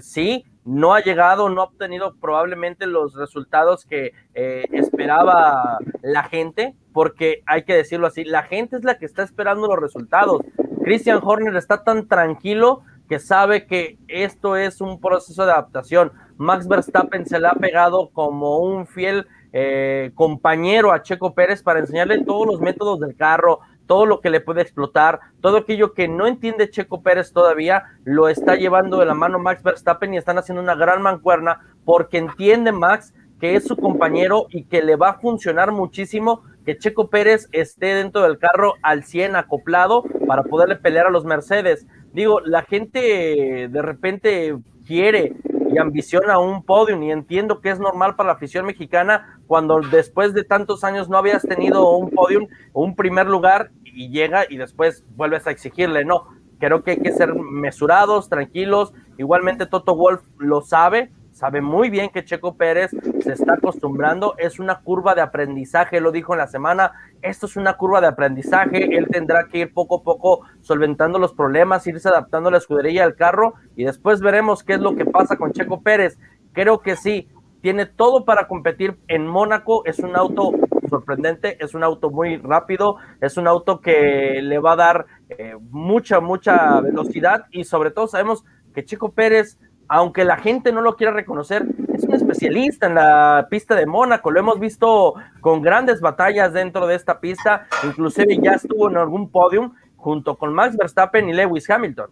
[0.00, 6.74] sí, no ha llegado, no ha obtenido probablemente los resultados que eh, esperaba la gente,
[6.92, 10.40] porque hay que decirlo así, la gente es la que está esperando los resultados.
[10.82, 16.12] Christian Horner está tan tranquilo que sabe que esto es un proceso de adaptación.
[16.36, 21.80] Max Verstappen se le ha pegado como un fiel eh, compañero a Checo Pérez para
[21.80, 26.08] enseñarle todos los métodos del carro, todo lo que le puede explotar, todo aquello que
[26.08, 30.38] no entiende Checo Pérez todavía, lo está llevando de la mano Max Verstappen y están
[30.38, 35.10] haciendo una gran mancuerna porque entiende Max que es su compañero y que le va
[35.10, 40.76] a funcionar muchísimo que Checo Pérez esté dentro del carro al 100 acoplado para poderle
[40.76, 41.86] pelear a los Mercedes.
[42.12, 45.34] Digo, la gente de repente quiere
[45.74, 50.32] y ambiciona un podium y entiendo que es normal para la afición mexicana cuando después
[50.34, 55.04] de tantos años no habías tenido un podium un primer lugar y llega y después
[55.16, 56.26] vuelves a exigirle, no,
[56.58, 62.10] creo que hay que ser mesurados, tranquilos, igualmente Toto Wolf lo sabe, sabe muy bien
[62.10, 66.46] que Checo Pérez se está acostumbrando, es una curva de aprendizaje, lo dijo en la
[66.46, 66.92] semana,
[67.22, 71.34] esto es una curva de aprendizaje, él tendrá que ir poco a poco solventando los
[71.34, 75.04] problemas, irse adaptando a la escudería al carro y después veremos qué es lo que
[75.04, 76.18] pasa con Checo Pérez.
[76.52, 77.28] Creo que sí,
[77.60, 80.52] tiene todo para competir en Mónaco, es un auto
[80.88, 85.56] sorprendente, es un auto muy rápido, es un auto que le va a dar eh,
[85.70, 90.96] mucha, mucha velocidad y sobre todo sabemos que Checo Pérez aunque la gente no lo
[90.96, 94.30] quiera reconocer, es un especialista en la pista de Mónaco.
[94.30, 99.30] Lo hemos visto con grandes batallas dentro de esta pista, inclusive ya estuvo en algún
[99.30, 102.10] podium junto con Max Verstappen y Lewis Hamilton.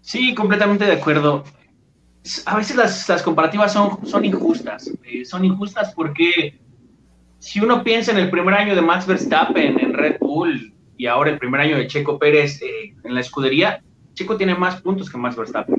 [0.00, 1.44] Sí, completamente de acuerdo.
[2.46, 4.90] A veces las, comparativas son, injustas.
[5.04, 6.58] Eh, son injustas porque
[7.38, 11.30] si uno piensa en el primer año de Max Verstappen en Red Bull y ahora
[11.30, 13.82] el primer año de Checo Pérez eh, en la escudería,
[14.18, 15.76] Chico tiene más puntos que Max Verstappen.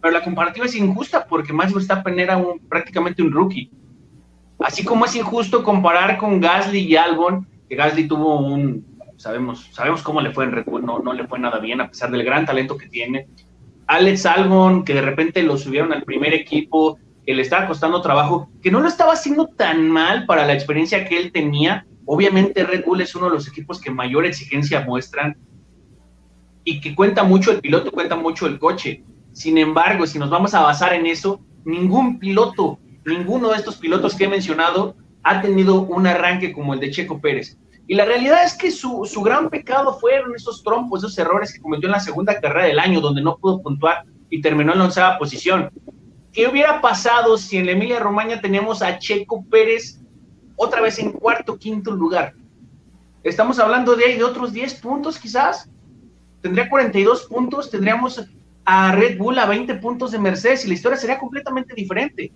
[0.00, 3.68] Pero la comparativa es injusta porque Max Verstappen era prácticamente un rookie.
[4.60, 8.86] Así como es injusto comparar con Gasly y Albon, que Gasly tuvo un,
[9.16, 11.88] sabemos, sabemos cómo le fue en Red Bull, no, no le fue nada bien a
[11.88, 13.26] pesar del gran talento que tiene.
[13.88, 18.48] Alex Albon, que de repente lo subieron al primer equipo, que le estaba costando trabajo,
[18.62, 21.84] que no lo estaba haciendo tan mal para la experiencia que él tenía.
[22.04, 25.36] Obviamente Red Bull es uno de los equipos que mayor exigencia muestran
[26.64, 29.04] y que cuenta mucho el piloto, cuenta mucho el coche.
[29.32, 34.14] Sin embargo, si nos vamos a basar en eso, ningún piloto, ninguno de estos pilotos
[34.14, 37.58] que he mencionado ha tenido un arranque como el de Checo Pérez.
[37.86, 41.60] Y la realidad es que su, su gran pecado fueron esos trompos, esos errores que
[41.60, 44.84] cometió en la segunda carrera del año, donde no pudo puntuar y terminó en la
[44.84, 45.70] onceava posición.
[46.32, 50.00] ¿Qué hubiera pasado si en la Emilia Romagna teníamos a Checo Pérez
[50.54, 52.34] otra vez en cuarto, quinto lugar?
[53.24, 55.68] Estamos hablando de, de otros 10 puntos quizás
[56.40, 58.24] tendría 42 puntos, tendríamos
[58.64, 62.32] a Red Bull a 20 puntos de Mercedes y la historia sería completamente diferente.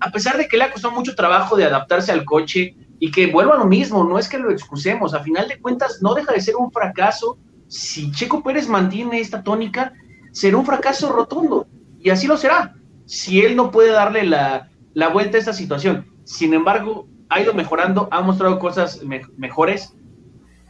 [0.00, 3.26] A pesar de que le ha costado mucho trabajo de adaptarse al coche y que
[3.26, 6.32] vuelva a lo mismo, no es que lo excusemos, a final de cuentas no deja
[6.32, 7.38] de ser un fracaso.
[7.68, 9.92] Si Checo Pérez mantiene esta tónica,
[10.32, 11.66] será un fracaso rotundo
[12.00, 12.74] y así lo será,
[13.06, 16.06] si él no puede darle la, la vuelta a esta situación.
[16.24, 19.00] Sin embargo, ha ido mejorando, ha mostrado cosas
[19.36, 19.94] mejores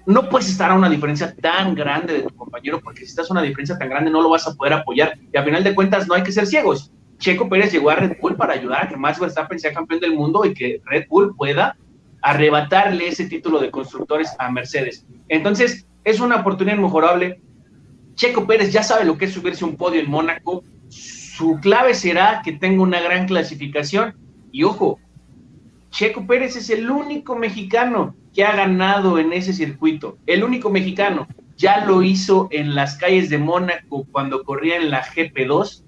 [0.07, 3.33] no puedes estar a una diferencia tan grande de tu compañero, porque si estás a
[3.33, 5.19] una diferencia tan grande no lo vas a poder apoyar.
[5.33, 6.93] Y a final de cuentas no hay que ser ciegos.
[7.19, 10.14] Checo Pérez llegó a Red Bull para ayudar a que Max Verstappen sea campeón del
[10.14, 11.77] mundo y que Red Bull pueda
[12.21, 15.07] arrebatarle ese título de constructores a Mercedes.
[15.29, 17.40] Entonces, es una oportunidad inmejorable.
[18.14, 20.64] Checo Pérez ya sabe lo que es subirse a un podio en Mónaco.
[20.88, 24.17] Su clave será que tenga una gran clasificación.
[24.53, 24.99] Y ojo,
[25.90, 30.18] Checo Pérez es el único mexicano que ha ganado en ese circuito.
[30.27, 31.29] El único mexicano.
[31.57, 35.85] Ya lo hizo en las calles de Mónaco cuando corría en la GP2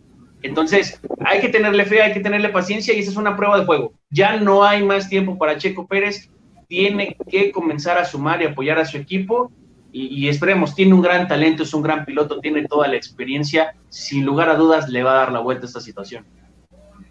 [0.46, 3.66] entonces, hay que tenerle fe, hay que tenerle paciencia y esa es una prueba de
[3.66, 3.92] fuego.
[4.10, 6.30] Ya no hay más tiempo para Checo Pérez,
[6.68, 9.50] tiene que comenzar a sumar y apoyar a su equipo
[9.92, 14.26] y, esperemos, tiene un gran talento, es un gran piloto, tiene toda la experiencia, sin
[14.26, 16.26] lugar a dudas le va a dar la vuelta a esta situación.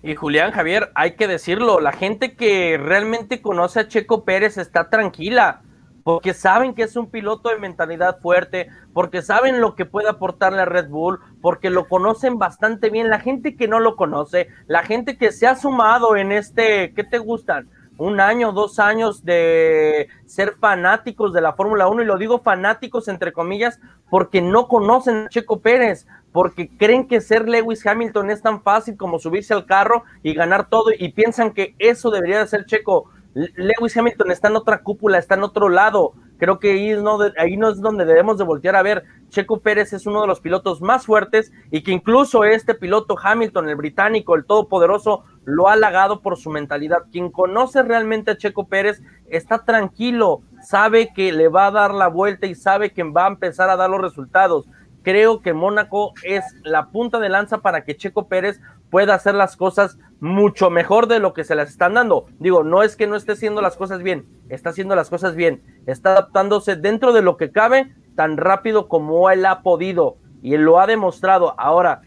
[0.05, 4.91] Y Julián Javier, hay que decirlo, la gente que realmente conoce a Checo Pérez está
[4.91, 5.63] tranquila
[6.03, 10.61] porque saben que es un piloto de mentalidad fuerte, porque saben lo que puede aportarle
[10.61, 13.09] a Red Bull, porque lo conocen bastante bien.
[13.09, 17.03] La gente que no lo conoce, la gente que se ha sumado en este, ¿qué
[17.03, 17.67] te gustan?
[17.97, 23.07] Un año, dos años de ser fanáticos de la Fórmula 1, y lo digo fanáticos
[23.07, 23.79] entre comillas,
[24.11, 28.97] porque no conocen a Checo Pérez, porque creen que ser Lewis Hamilton es tan fácil
[28.97, 33.09] como subirse al carro y ganar todo, y piensan que eso debería de ser Checo
[33.35, 36.13] Lewis Hamilton está en otra cúpula, está en otro lado.
[36.37, 39.03] Creo que ahí no, ahí no es donde debemos de voltear a ver.
[39.29, 43.67] Checo Pérez es uno de los pilotos más fuertes y que incluso este piloto Hamilton,
[43.67, 47.03] el británico, el todopoderoso, lo ha halagado por su mentalidad.
[47.11, 52.07] Quien conoce realmente a Checo Pérez está tranquilo, sabe que le va a dar la
[52.07, 54.65] vuelta y sabe que va a empezar a dar los resultados.
[55.05, 59.55] Creo que Mónaco es la punta de lanza para que Checo Pérez pueda hacer las
[59.55, 62.25] cosas mucho mejor de lo que se las están dando.
[62.39, 65.61] Digo, no es que no esté haciendo las cosas bien, está haciendo las cosas bien,
[65.85, 70.79] está adaptándose dentro de lo que cabe tan rápido como él ha podido y lo
[70.79, 71.53] ha demostrado.
[71.59, 72.01] Ahora,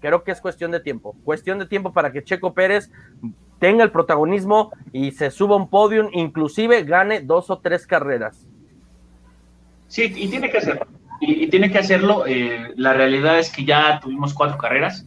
[0.00, 2.90] creo que es cuestión de tiempo, cuestión de tiempo para que Checo Pérez
[3.60, 8.44] tenga el protagonismo y se suba a un podium, inclusive gane dos o tres carreras.
[9.86, 10.88] Sí, y tiene que hacerlo.
[11.20, 12.26] Y, tiene que hacerlo.
[12.26, 15.06] Eh, la realidad es que ya tuvimos cuatro carreras,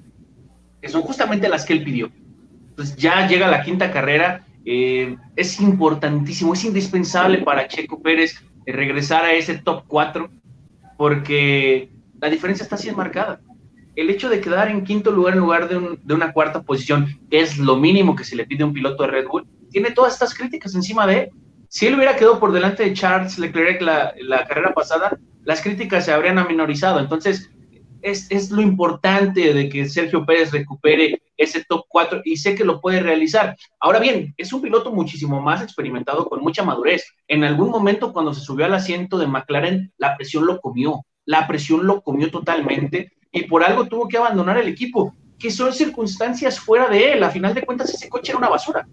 [0.82, 2.12] que son justamente las que él pidió
[2.78, 4.46] pues ya llega la quinta carrera.
[4.64, 10.30] Eh, es importantísimo, es indispensable para Checo Pérez regresar a ese top 4
[10.98, 11.90] porque
[12.22, 13.42] la diferencia está así marcada.
[13.96, 17.78] El hecho de quedar en quinto lugar en lugar de, una cuarta posición, es lo
[17.78, 20.76] mínimo que se le pide a un piloto de Red Bull, tiene todas estas críticas
[20.76, 21.30] encima de él.
[21.70, 26.04] Si él hubiera quedado por delante de Charles Leclerc la, la carrera pasada, las críticas
[26.04, 27.00] se habrían aminorizado.
[27.00, 27.50] Entonces,
[28.02, 32.66] es, es, lo importante de que Sergio Pérez recupere ese top 4 y sé que
[32.66, 33.56] lo puede realizar.
[33.80, 37.06] Ahora bien, es un piloto muchísimo más experimentado con mucha madurez.
[37.30, 41.48] En algún momento cuando se subió al asiento de McLaren, la presión lo comió, la
[41.48, 46.60] presión lo comió totalmente y por algo tuvo que abandonar el equipo, que son circunstancias
[46.60, 47.24] fuera de él.
[47.24, 48.86] A final de cuentas ese coche era una basura.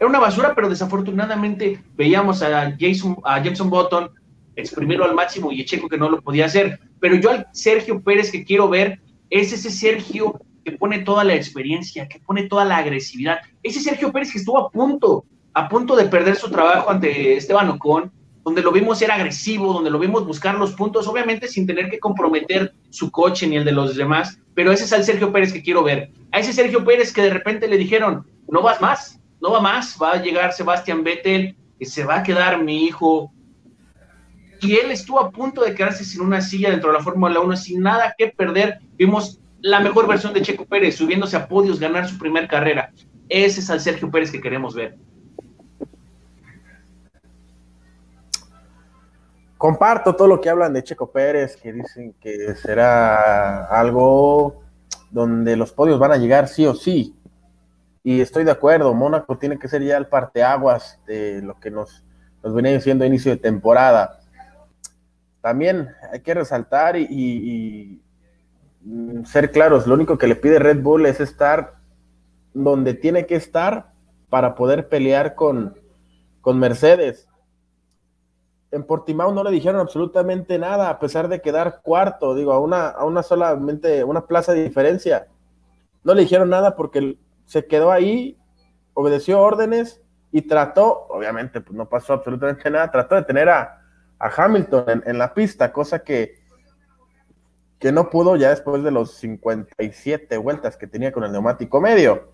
[0.00, 4.10] Era una basura, pero desafortunadamente veíamos a Jason, a Jameson Button
[4.56, 6.80] exprimirlo al máximo y Checo que no lo podía hacer.
[7.00, 11.34] Pero yo al Sergio Pérez que quiero ver es ese Sergio que pone toda la
[11.34, 13.38] experiencia, que pone toda la agresividad.
[13.62, 17.68] Ese Sergio Pérez que estuvo a punto, a punto de perder su trabajo ante Esteban
[17.70, 18.12] Ocon,
[18.44, 21.98] donde lo vimos ser agresivo, donde lo vimos buscar los puntos, obviamente sin tener que
[21.98, 25.62] comprometer su coche ni el de los demás, pero ese es el Sergio Pérez que
[25.62, 26.10] quiero ver.
[26.32, 29.96] A ese Sergio Pérez que de repente le dijeron, no vas más, no va más,
[30.00, 33.31] va a llegar Sebastián Vettel, que se va a quedar mi hijo.
[34.62, 37.56] Y él estuvo a punto de quedarse sin una silla dentro de la Fórmula 1,
[37.56, 38.78] sin nada que perder.
[38.96, 42.92] Vimos la mejor versión de Checo Pérez, subiéndose a podios, ganar su primer carrera.
[43.28, 44.96] Ese es el Sergio Pérez que queremos ver.
[49.58, 54.62] Comparto todo lo que hablan de Checo Pérez, que dicen que será algo
[55.10, 57.16] donde los podios van a llegar sí o sí.
[58.04, 62.04] Y estoy de acuerdo, Mónaco tiene que ser ya el parteaguas de lo que nos,
[62.42, 64.21] nos venía diciendo a inicio de temporada.
[65.42, 68.00] También hay que resaltar y
[69.24, 71.74] ser claros, lo único que le pide Red Bull es estar
[72.52, 73.92] donde tiene que estar
[74.28, 75.78] para poder pelear con,
[76.40, 77.28] con Mercedes.
[78.70, 82.88] En Portimao no le dijeron absolutamente nada, a pesar de quedar cuarto, digo, a una,
[82.88, 85.28] a una solamente, una plaza de diferencia.
[86.02, 88.38] No le dijeron nada porque se quedó ahí,
[88.94, 93.81] obedeció órdenes y trató, obviamente, pues no pasó absolutamente nada, trató de tener a,
[94.28, 96.42] Hamilton en la pista, cosa que,
[97.78, 102.32] que no pudo ya después de los 57 vueltas que tenía con el neumático medio.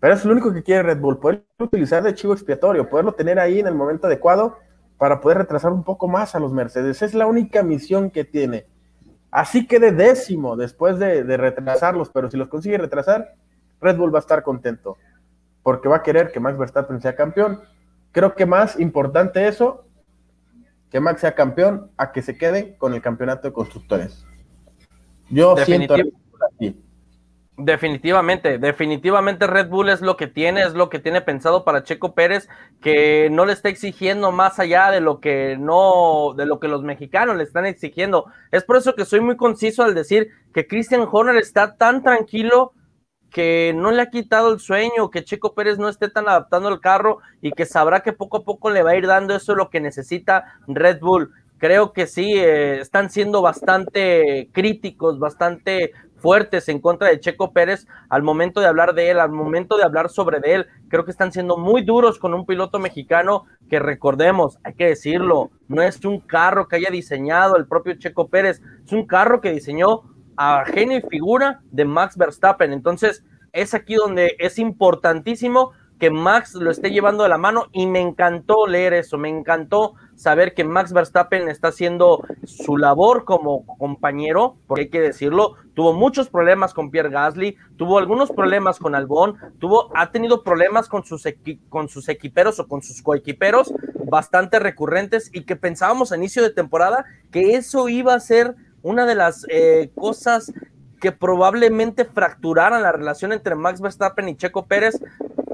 [0.00, 3.38] Pero es lo único que quiere Red Bull, poder utilizar de chivo expiatorio, poderlo tener
[3.38, 4.58] ahí en el momento adecuado
[4.98, 7.00] para poder retrasar un poco más a los Mercedes.
[7.00, 8.66] Es la única misión que tiene.
[9.30, 13.34] Así que de décimo después de, retrasarlos, pero si los consigue retrasar,
[13.80, 14.96] Red Bull va a estar contento,
[15.62, 17.62] porque va a querer que Max Verstappen sea campeón.
[18.12, 19.86] Creo que más importante eso,
[20.94, 24.24] que Max sea campeón, a que se quede con el campeonato de constructores.
[25.28, 26.80] Yo siento así.
[27.56, 32.14] Definitivamente, definitivamente Red Bull es lo que tiene, es lo que tiene pensado para Checo
[32.14, 32.48] Pérez,
[32.80, 36.84] que no le está exigiendo más allá de lo que no, de lo que los
[36.84, 38.26] mexicanos le están exigiendo.
[38.52, 42.72] Es por eso que soy muy conciso al decir que Christian Horner está tan tranquilo
[43.34, 46.78] que no le ha quitado el sueño, que Checo Pérez no esté tan adaptando el
[46.78, 49.70] carro y que sabrá que poco a poco le va a ir dando eso lo
[49.70, 51.32] que necesita Red Bull.
[51.58, 57.88] Creo que sí, eh, están siendo bastante críticos, bastante fuertes en contra de Checo Pérez
[58.08, 60.66] al momento de hablar de él, al momento de hablar sobre de él.
[60.88, 65.50] Creo que están siendo muy duros con un piloto mexicano que recordemos, hay que decirlo,
[65.66, 69.50] no es un carro que haya diseñado el propio Checo Pérez, es un carro que
[69.50, 72.72] diseñó a genio y figura de Max Verstappen.
[72.72, 77.86] Entonces, es aquí donde es importantísimo que Max lo esté llevando de la mano y
[77.86, 83.64] me encantó leer eso, me encantó saber que Max Verstappen está haciendo su labor como
[83.64, 88.94] compañero, porque hay que decirlo, tuvo muchos problemas con Pierre Gasly, tuvo algunos problemas con
[88.94, 91.26] Albon, tuvo, ha tenido problemas con sus,
[91.68, 93.72] con sus equiperos o con sus coequiperos
[94.04, 99.06] bastante recurrentes y que pensábamos a inicio de temporada que eso iba a ser una
[99.06, 100.52] de las eh, cosas
[101.00, 105.00] que probablemente fracturaran la relación entre Max Verstappen y Checo Pérez,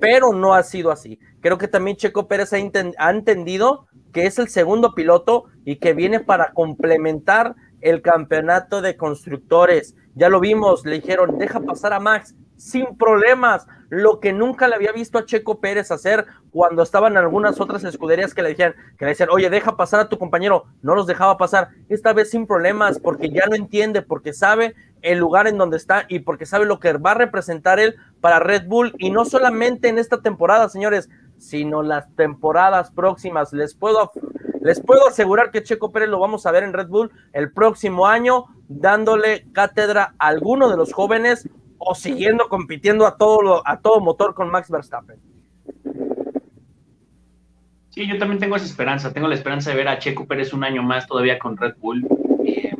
[0.00, 1.18] pero no ha sido así.
[1.40, 5.94] Creo que también Checo Pérez ha, ha entendido que es el segundo piloto y que
[5.94, 9.94] viene para complementar el campeonato de constructores.
[10.16, 14.74] Ya lo vimos, le dijeron, deja pasar a Max sin problemas, lo que nunca le
[14.74, 19.06] había visto a Checo Pérez hacer cuando estaban algunas otras escuderías que le decían, que
[19.06, 22.46] le decían, oye, deja pasar a tu compañero, no los dejaba pasar, esta vez sin
[22.46, 26.66] problemas, porque ya lo entiende, porque sabe el lugar en donde está y porque sabe
[26.66, 30.68] lo que va a representar él para Red Bull, y no solamente en esta temporada,
[30.68, 31.08] señores,
[31.38, 33.54] sino las temporadas próximas.
[33.54, 34.12] Les puedo,
[34.60, 38.06] les puedo asegurar que Checo Pérez lo vamos a ver en Red Bull el próximo
[38.06, 41.48] año, dándole cátedra a alguno de los jóvenes
[41.82, 45.18] o siguiendo compitiendo a todo, a todo motor con Max Verstappen.
[47.88, 49.12] Sí, yo también tengo esa esperanza.
[49.12, 52.06] Tengo la esperanza de ver a Checo Pérez un año más todavía con Red Bull.
[52.44, 52.76] Eh,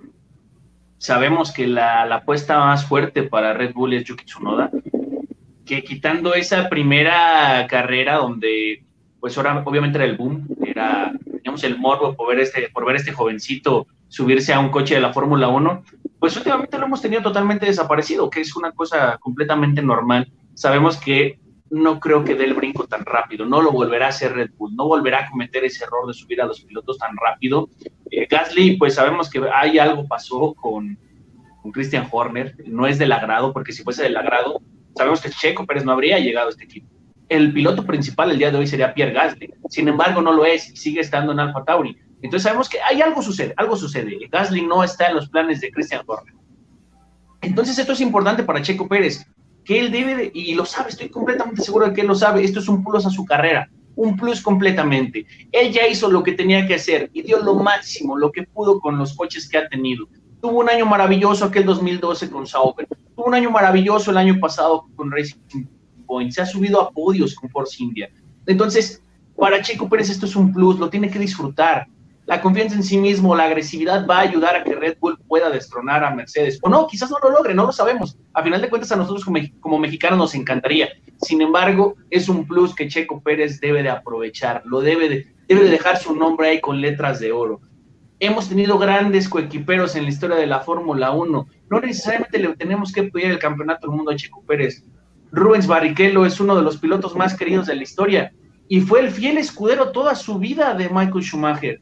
[0.98, 4.70] sabemos que la, apuesta más fuerte para Red Bull es Yuki Tsunoda
[5.64, 8.82] que quitando esa primera carrera donde,
[9.20, 12.96] pues ahora obviamente era el boom, era, digamos, el morbo por ver este, por ver
[12.96, 15.84] este jovencito subirse a un coche de la Fórmula 1,
[16.18, 20.30] pues últimamente lo hemos tenido totalmente desaparecido, que es una cosa completamente normal.
[20.54, 21.38] Sabemos que
[21.70, 24.74] no creo que dé el brinco tan rápido, no lo volverá a hacer Red Bull,
[24.74, 27.68] no volverá a cometer ese error de subir a los pilotos tan rápido.
[28.10, 30.98] Eh, Gasly, pues sabemos que hay algo pasó con,
[31.72, 34.60] Christian Horner, no es del agrado, porque si fuese del agrado,
[34.96, 36.88] sabemos que Checo Pérez no habría llegado a este equipo.
[37.28, 39.54] El piloto principal el día de hoy sería Pierre Gasly.
[39.68, 41.96] Sin embargo, no lo es sigue estando en Alfa Tauri.
[42.22, 44.18] Entonces sabemos que hay algo sucede, algo sucede.
[44.30, 46.34] Gasly no está en los planes de Christian Horner.
[47.40, 49.26] Entonces esto es importante para Checo Pérez,
[49.64, 52.60] que él debe, y lo sabe, estoy completamente seguro de que él lo sabe, esto
[52.60, 55.26] es un plus a su carrera, un plus completamente.
[55.50, 58.80] Él ya hizo lo que tenía que hacer y dio lo máximo, lo que pudo
[58.80, 60.06] con los coches que ha tenido.
[60.42, 64.86] Tuvo un año maravilloso aquel 2012 con Sauber, Tuvo un año maravilloso el año pasado
[64.96, 65.66] con Racing
[66.06, 66.32] Point.
[66.32, 68.10] Se ha subido a podios con Force India.
[68.46, 69.02] Entonces,
[69.36, 71.86] para Checo Pérez esto es un plus, lo tiene que disfrutar.
[72.30, 75.50] La confianza en sí mismo, la agresividad va a ayudar a que Red Bull pueda
[75.50, 76.60] destronar a Mercedes.
[76.62, 78.16] O no, quizás no lo logre, no lo sabemos.
[78.34, 80.90] A final de cuentas, a nosotros como, como mexicanos nos encantaría.
[81.20, 85.64] Sin embargo, es un plus que Checo Pérez debe de aprovechar, lo debe de, debe
[85.64, 87.62] de dejar su nombre ahí con letras de oro.
[88.20, 92.92] Hemos tenido grandes coequiperos en la historia de la Fórmula 1 no necesariamente le tenemos
[92.92, 94.84] que pedir el campeonato del mundo a Checo Pérez.
[95.32, 98.32] Rubens Barrichello es uno de los pilotos más queridos de la historia
[98.68, 101.80] y fue el fiel escudero toda su vida de Michael Schumacher.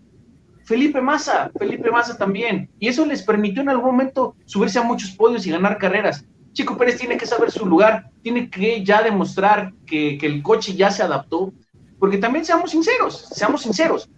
[0.69, 2.69] Felipe Massa, Felipe Massa también.
[2.79, 6.27] Y eso les permitió en algún momento subirse a muchos podios y ganar carreras.
[6.53, 10.91] Chico Pérez tiene que saber su lugar, tiene que ya demostrar que, el coche ya
[10.91, 11.55] se adaptó,
[11.99, 14.11] porque también seamos sinceros, seamos sinceros,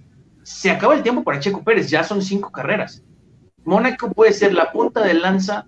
[0.42, 3.04] se acaba el tiempo para Checo Pérez, ya son cinco carreras.
[3.64, 5.66] Mónaco puede ser la punta de lanza,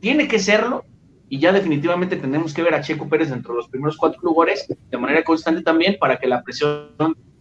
[0.00, 0.84] tiene que serlo,
[1.28, 4.66] y ya definitivamente tenemos que ver a Checo Pérez dentro de los primeros cuatro lugares
[4.90, 6.88] de manera constante también para que la presión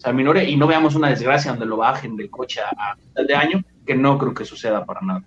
[0.03, 3.35] se aminore y no veamos una desgracia donde lo bajen del coche a, final de
[3.35, 5.23] año, que no creo que suceda para nada.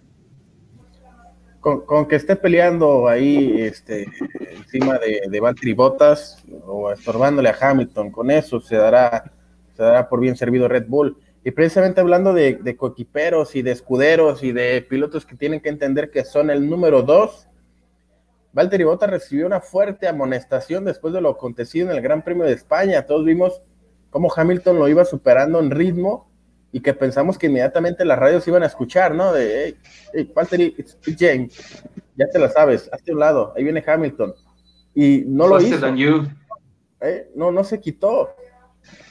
[1.60, 4.06] Con, que esté peleando ahí este,
[4.50, 9.32] encima de, de Valtteri Bottas o estorbándole a Hamilton, con eso se dará,
[9.74, 11.16] se dará por bien servido Red Bull.
[11.42, 15.70] Y precisamente hablando de, de coequiperos y de escuderos y de pilotos que tienen que
[15.70, 17.48] entender que son el número dos,
[18.52, 22.52] Valtteri Bottas recibió una fuerte amonestación después de lo acontecido en el Gran Premio de
[22.52, 23.06] España.
[23.06, 23.62] Todos vimos
[24.16, 26.30] cómo Hamilton lo iba superando en ritmo
[26.72, 29.30] y que pensamos que inmediatamente las radios iban a escuchar, ¿no?
[29.30, 29.76] De, hey,
[30.14, 31.84] hey Valtteri, it's James,
[32.16, 34.32] ya te la sabes, hazte un lado, ahí viene Hamilton.
[34.94, 35.86] Y no lo hizo.
[37.02, 37.30] ¿Eh?
[37.34, 38.30] No, no se quitó.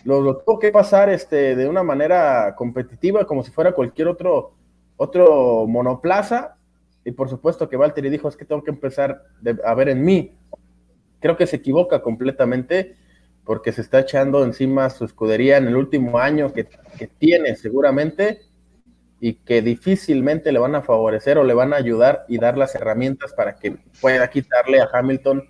[0.06, 4.56] Lo, tuvo que pasar este, de una manera competitiva, como si fuera cualquier otro,
[4.97, 6.58] otro monoplaza.
[7.03, 9.22] Y por supuesto que Valtteri dijo, es que tengo que empezar
[9.64, 10.36] a ver en mí.
[11.20, 13.05] Creo que se equivoca completamente
[13.46, 16.68] porque se está echando encima su escudería en el último año que,
[16.98, 18.41] que tiene seguramente
[19.20, 22.76] y que difícilmente le van a favorecer o le van a ayudar y dar las
[22.76, 25.43] herramientas para que pueda quitarle a Hamilton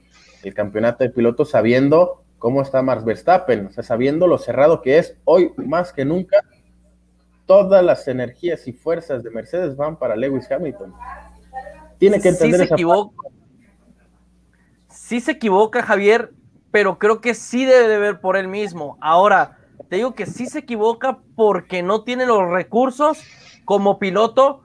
[0.44, 5.00] el campeonato de pilotos sabiendo cómo está Max Verstappen, o sea, sabiendo lo cerrado que
[5.00, 6.42] es hoy más que nunca,
[7.46, 10.94] todas las energías y fuerzas de Mercedes van para Lewis Hamilton.
[11.98, 13.16] Tiene que entender sí se equivoca.
[14.90, 16.32] Sí se equivoca, Javier,
[16.76, 18.98] pero creo que sí debe de ver por él mismo.
[19.00, 19.60] Ahora,
[19.90, 23.24] te digo que sí se equivoca porque no tiene los recursos
[23.64, 24.62] como piloto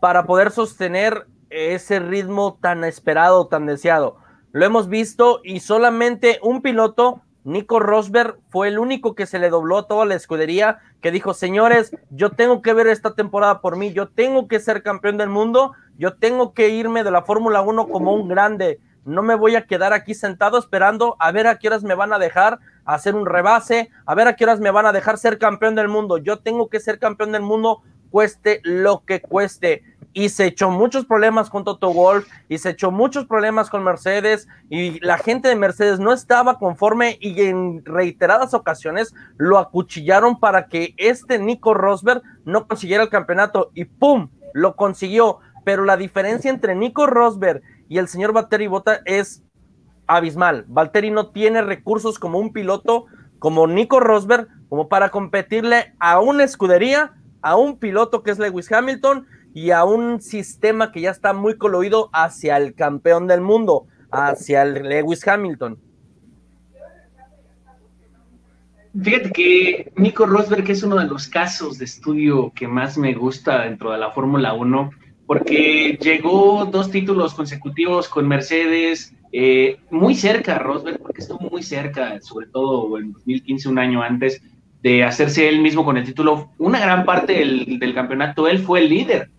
[0.00, 4.16] para poder sostener ese ritmo tan esperado, tan deseado.
[4.50, 9.48] Lo hemos visto y solamente un piloto, Nico Rosberg, fue el único que se le
[9.48, 13.76] dobló a toda la escudería, que dijo, señores, yo tengo que ver esta temporada por
[13.76, 17.62] mí, yo tengo que ser campeón del mundo, yo tengo que irme de la Fórmula
[17.62, 21.58] 1 como un grande, no me voy a quedar aquí sentado esperando a ver a
[21.58, 24.70] qué horas me van a dejar hacer un rebase, a ver a qué horas me
[24.70, 28.60] van a dejar ser campeón del mundo, yo tengo que ser campeón del mundo cueste
[28.62, 29.82] lo que cueste
[30.14, 34.48] y se echó muchos problemas con Toto Wolf y se echó muchos problemas con Mercedes
[34.70, 40.68] y la gente de Mercedes no estaba conforme y en reiteradas ocasiones lo acuchillaron para
[40.68, 44.28] que este Nico Rosberg no consiguiera el campeonato y ¡pum!
[44.54, 45.40] lo consiguió.
[45.64, 49.42] Pero la diferencia entre Nico Rosberg y el señor Valtteri Bota es
[50.06, 50.64] abismal.
[50.68, 53.06] Valtteri no tiene recursos como un piloto
[53.38, 57.12] como Nico Rosberg como para competirle a una escudería,
[57.42, 61.56] a un piloto que es Lewis Hamilton y a un sistema que ya está muy
[61.56, 65.78] coloído hacia el campeón del mundo, hacia el Lewis Hamilton.
[69.00, 73.62] Fíjate que Nico Rosberg es uno de los casos de estudio que más me gusta
[73.62, 74.90] dentro de la Fórmula 1,
[75.26, 82.20] porque llegó dos títulos consecutivos con Mercedes, eh, muy cerca Rosberg, porque estuvo muy cerca,
[82.20, 84.42] sobre todo en 2015, un año antes,
[84.82, 86.50] de hacerse él mismo con el título.
[86.58, 89.30] Una gran parte del, del campeonato, él fue el líder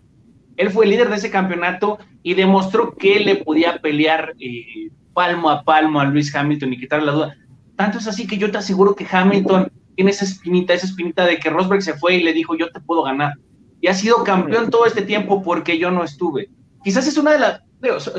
[0.56, 5.50] él fue el líder de ese campeonato y demostró que le podía pelear eh, palmo
[5.50, 7.36] a palmo a Luis Hamilton y quitarle la duda.
[7.76, 11.38] Tanto es así que yo te aseguro que Hamilton tiene esa espinita, esa espinita de
[11.38, 13.34] que Rosberg se fue y le dijo yo te puedo ganar.
[13.80, 16.50] Y ha sido campeón todo este tiempo porque yo no estuve.
[16.82, 17.62] Quizás es una de las,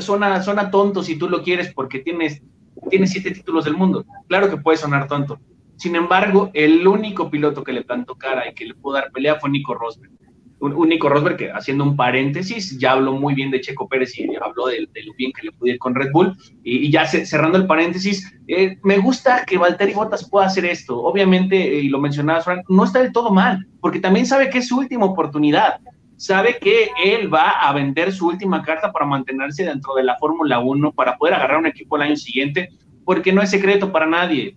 [0.04, 2.42] suena, suena tonto si tú lo quieres porque tienes,
[2.90, 4.04] tienes siete títulos del mundo.
[4.28, 5.40] Claro que puede sonar tonto.
[5.76, 9.38] Sin embargo, el único piloto que le plantó cara y que le pudo dar pelea
[9.40, 10.12] fue Nico Rosberg
[10.60, 14.28] un, Nico Rosberg que haciendo un paréntesis, ya habló muy bien de Checo Pérez y
[14.40, 16.36] habló de, lo bien que le pudo ir con Red Bull.
[16.64, 21.00] Y, ya cerrando el paréntesis, eh, me gusta que Valtteri Bottas pueda hacer esto.
[21.00, 24.58] Obviamente, eh, y lo mencionaba Frank, no está del todo mal, porque también sabe que
[24.58, 25.80] es su última oportunidad.
[26.16, 30.58] Sabe que él va a vender su última carta para mantenerse dentro de la Fórmula
[30.58, 32.70] 1, para poder agarrar un equipo el año siguiente,
[33.04, 34.56] porque no es secreto para nadie.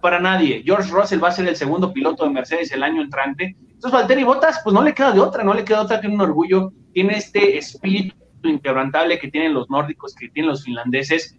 [0.00, 0.62] Para nadie.
[0.64, 4.24] George Russell va a ser el segundo piloto de Mercedes el año entrante entonces, Valtteri
[4.24, 6.72] Bottas, pues no le queda de otra, no le queda otra que un orgullo.
[6.94, 11.36] Tiene este espíritu inquebrantable que tienen los nórdicos, que tienen los finlandeses.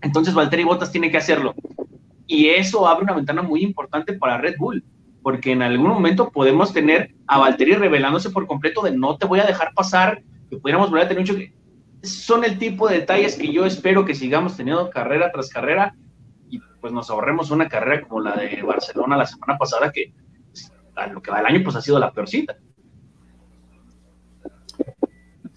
[0.00, 1.54] Entonces, Valtteri Bottas tiene que hacerlo.
[2.26, 4.82] Y eso abre una ventana muy importante para Red Bull,
[5.22, 9.38] porque en algún momento podemos tener a Valtteri revelándose por completo de no te voy
[9.38, 11.54] a dejar pasar, que pudiéramos volver a tener un choque.
[12.02, 15.94] Son el tipo de detalles que yo espero que sigamos teniendo carrera tras carrera
[16.50, 20.12] y pues nos ahorremos una carrera como la de Barcelona la semana pasada, que
[21.12, 22.56] lo que va el año, pues ha sido la peorcita.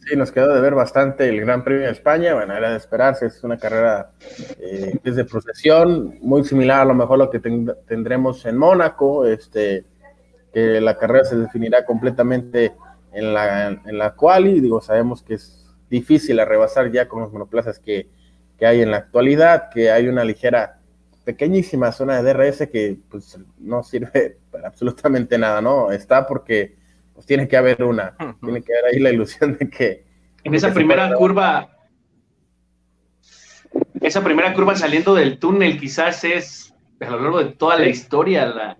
[0.07, 2.35] Sí, nos quedó de ver bastante el Gran Premio de España.
[2.35, 4.11] Bueno, era de esperarse, es una carrera
[4.59, 9.83] eh, desde procesión, muy similar a lo mejor lo que tendremos en Mónaco, este,
[10.53, 12.75] que la carrera se definirá completamente
[13.13, 14.59] en la, en la quali.
[14.59, 16.47] Digo, sabemos que es difícil a
[16.91, 18.07] ya con los monoplazas que,
[18.59, 20.79] que hay en la actualidad, que hay una ligera
[21.23, 25.91] pequeñísima zona de DRS que pues no sirve para absolutamente nada, ¿no?
[25.91, 26.75] Está porque
[27.13, 30.05] pues tiene que haber una, tiene que haber ahí la ilusión de que...
[30.43, 31.69] En esa primera curva,
[34.01, 38.45] esa primera curva saliendo del túnel quizás es a lo largo de toda la historia
[38.45, 38.77] la,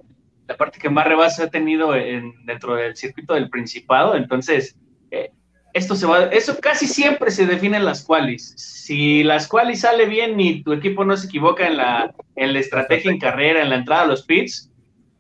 [0.48, 4.16] la parte que más rebase ha tenido en, dentro del circuito del Principado.
[4.16, 4.78] Entonces,
[5.12, 5.32] eh,
[5.74, 8.54] esto se va, eso casi siempre se define en las qualis.
[8.58, 12.60] Si las qualis sale bien y tu equipo no se equivoca en la, en la
[12.60, 14.72] estrategia en carrera, en la entrada a los pits,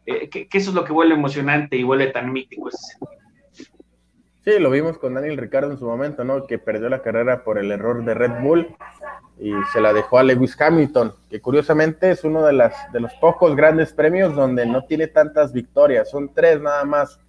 [0.05, 2.97] eh, que, eso es lo que vuelve emocionante y vuelve tan mítico ese
[4.45, 6.45] Sí, lo vimos con Daniel Ricardo en su momento, ¿no?
[6.45, 8.75] Que perdió la carrera por el error de Red Bull
[9.39, 13.11] y se la dejó a Lewis Hamilton, que curiosamente es uno de, las, de los
[13.15, 17.19] pocos grandes premios donde no tiene tantas victorias, son tres nada más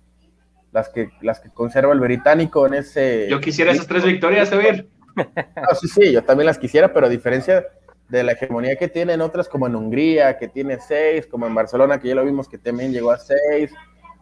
[0.72, 3.28] las que, las que conserva el británico en ese...
[3.30, 4.86] Yo quisiera esas tres victorias, Javier.
[5.16, 7.64] No, sí, sí, yo también las quisiera, pero a diferencia
[8.08, 11.98] de la hegemonía que tienen otras como en Hungría, que tiene seis, como en Barcelona,
[11.98, 13.72] que ya lo vimos que también llegó a seis,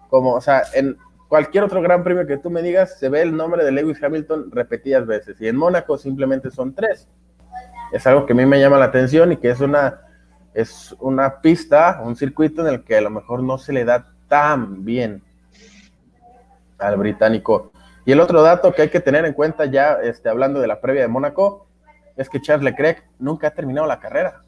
[0.09, 0.97] como, o sea, en,
[1.35, 4.51] cualquier otro gran premio que tú me digas, se ve el nombre de Lewis Hamilton
[4.53, 5.41] repetidas veces.
[5.41, 7.09] Y en Mónaco simplemente son tres.
[7.93, 10.01] Es algo que a mí me llama la atención y que es una,
[10.55, 14.13] es una pista, un circuito en el que a lo mejor no se le da
[14.29, 15.23] tan bien
[16.79, 17.73] al británico.
[18.05, 20.81] Y el otro dato que hay que tener en cuenta ya, este, hablando de la
[20.81, 21.64] previa de Mónaco,
[22.17, 24.43] es que Charles Leclerc nunca ha terminado la carrera.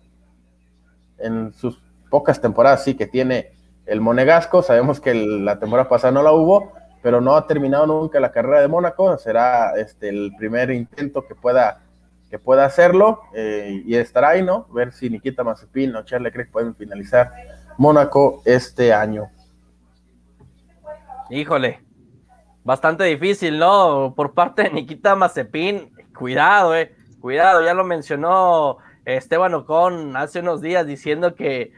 [1.19, 3.53] En sus pocas temporadas sí que tiene
[3.87, 8.19] el Monegasco, sabemos que la temporada pasada no la hubo, pero no ha terminado nunca
[8.19, 11.81] la carrera de Mónaco, será este, el primer intento que pueda,
[12.29, 14.67] que pueda hacerlo eh, y estará ahí, ¿no?
[14.73, 17.33] Ver si Nikita Mazepin o Charles Leclerc pueden finalizar
[17.79, 19.31] Mónaco este año.
[21.31, 21.81] Híjole,
[22.65, 24.13] bastante difícil, ¿no?
[24.17, 26.96] Por parte de Nikita Mazepin, cuidado, eh,
[27.27, 31.73] cuidado, ya lo mencionó Esteban Ocon hace unos días diciendo que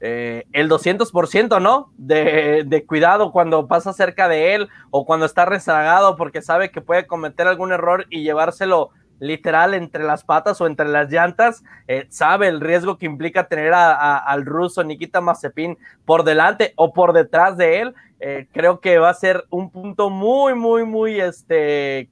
[0.00, 1.92] eh, el 200%, ¿no?
[1.98, 7.06] De, cuidado cuando pasa cerca de él o cuando está rezagado porque sabe que puede
[7.06, 12.48] cometer algún error y llevárselo literal entre las patas o entre las llantas, eh, sabe
[12.48, 15.76] el riesgo que implica tener al ruso Nikita Mazepin
[16.06, 17.94] por delante o por detrás de él.
[18.20, 22.08] Eh, creo que va a ser un punto muy, muy, muy este,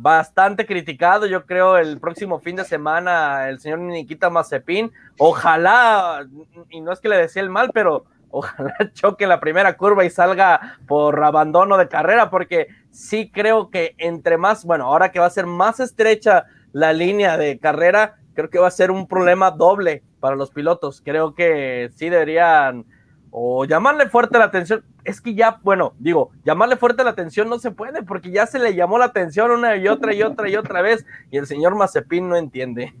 [0.00, 4.92] bastante criticado, yo creo, el próximo fin de semana el señor Nikita Mazepin.
[5.18, 6.24] Ojalá,
[6.70, 10.10] y no es que le decía el mal, pero ojalá choque la primera curva y
[10.10, 15.26] salga por abandono de carrera, porque sí creo que entre más, bueno, ahora que va
[15.26, 19.50] a ser más estrecha la línea de carrera, creo que va a ser un problema
[19.50, 21.02] doble para los pilotos.
[21.04, 22.84] Creo que sí deberían
[23.30, 24.84] o llamarle fuerte la atención.
[25.04, 28.58] Es que ya, bueno, digo, llamarle fuerte la atención no se puede porque ya se
[28.58, 31.74] le llamó la atención una y otra y otra y otra vez y el señor
[31.76, 32.94] Mazepin no entiende.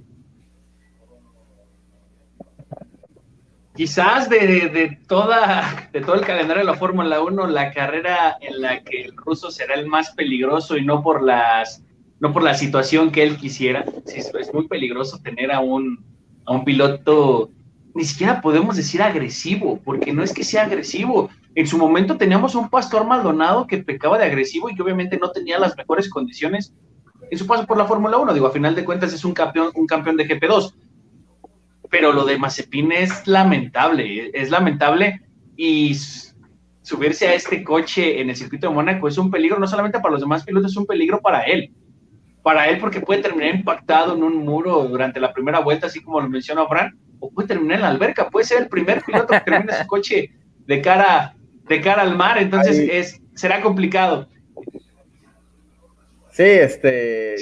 [3.78, 8.82] Quizás de, toda, de todo el calendario de la Fórmula 1, la carrera en la
[8.82, 11.84] que el ruso será el más peligroso y no por las
[12.18, 13.84] no por la situación que él quisiera.
[14.04, 16.04] Sí, es muy peligroso tener a un,
[16.44, 17.52] a un piloto
[17.94, 21.30] ni siquiera podemos decir agresivo, porque no es que sea agresivo.
[21.54, 25.30] En su momento teníamos un pastor Maldonado que pecaba de agresivo y que obviamente no
[25.30, 26.74] tenía las mejores condiciones
[27.30, 28.34] en su paso por la Fórmula 1.
[28.34, 30.74] Digo, a final de cuentas es un campeón, un campeón de GP2.
[31.90, 35.22] Pero lo de Mazepin es lamentable, es lamentable
[35.56, 35.96] y
[36.82, 40.12] subirse a este coche en el circuito de Mónaco es un peligro no solamente para
[40.12, 41.70] los demás pilotos, es un peligro para él.
[42.42, 46.20] Para él porque puede terminar impactado en un muro durante la primera vuelta, así como
[46.20, 49.40] lo mencionó Fran, o puede terminar en la alberca, puede ser el primer piloto que
[49.40, 50.30] termine su coche
[50.66, 51.34] de cara,
[51.68, 54.28] de cara al mar, entonces es, será complicado.
[56.30, 57.34] Sí, este,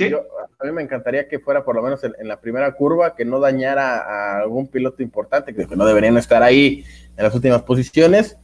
[0.58, 3.40] a mí me encantaría que fuera por lo menos en, la primera curva, que no
[3.40, 6.84] dañara a algún piloto importante, que no deberían estar ahí
[7.16, 8.38] en las últimas posiciones.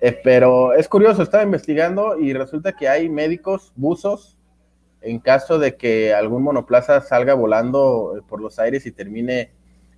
[0.00, 4.36] Eh, pero es curioso, estaba investigando y resulta que hay médicos, buzos,
[5.00, 9.52] en caso de que algún monoplaza salga volando eh, por los aires y termine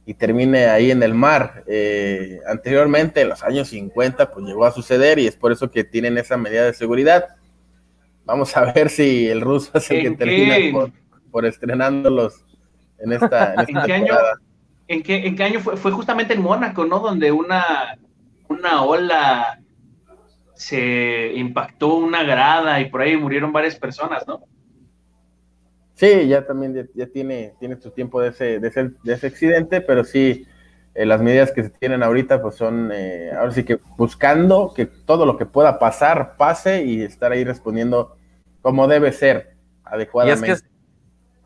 [0.07, 1.65] y termine ahí en el mar.
[1.67, 5.85] Eh, anteriormente, en los años 50, pues llegó a suceder y es por eso que
[5.85, 7.37] tienen esa medida de seguridad.
[8.25, 10.91] Vamos a ver si el ruso es el que termina
[11.31, 12.45] por, estrenándolos
[12.99, 14.15] en esta, en, qué año,
[14.87, 15.77] ¿en, qué, año fue?
[15.77, 17.01] Fue justamente en Mónaco, ¿no?
[17.01, 17.99] Donde una,
[18.49, 19.61] una ola
[20.55, 24.45] se impactó una grada y por ahí murieron varias personas, ¿no?
[26.05, 29.81] Sí, ya también ya, tiene, tiene su tiempo de ese, de ese, de ese accidente,
[29.81, 30.47] pero sí,
[30.95, 34.87] eh, las medidas que se tienen ahorita pues son, eh, ahora sí que buscando que
[34.87, 38.17] todo lo que pueda pasar pase y estar ahí respondiendo
[38.61, 40.47] como debe ser, adecuadamente.
[40.47, 40.75] Y es que es,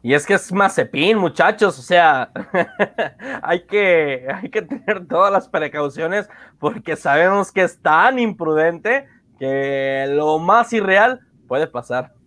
[0.02, 2.30] y es, que es Mazepin, muchachos, o sea,
[3.42, 6.28] hay, que, hay que tener todas las precauciones
[6.58, 9.06] porque sabemos que es tan imprudente
[9.38, 12.17] que lo más irreal puede pasar.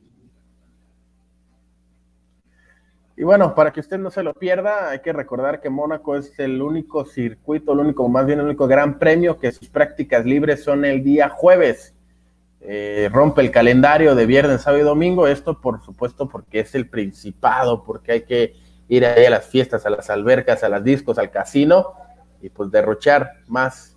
[3.21, 6.39] Y bueno, para que usted no se lo pierda, hay que recordar que Mónaco es
[6.39, 10.63] el único circuito, el único, más bien el único gran premio que sus prácticas libres
[10.63, 11.93] son el día jueves.
[12.61, 15.27] Eh, rompe el calendario de viernes, sábado y domingo.
[15.27, 18.55] Esto, por supuesto, porque es el principado, porque hay que
[18.87, 21.93] ir ahí a las fiestas, a las albercas, a las discos, al casino
[22.41, 23.95] y pues derrochar más,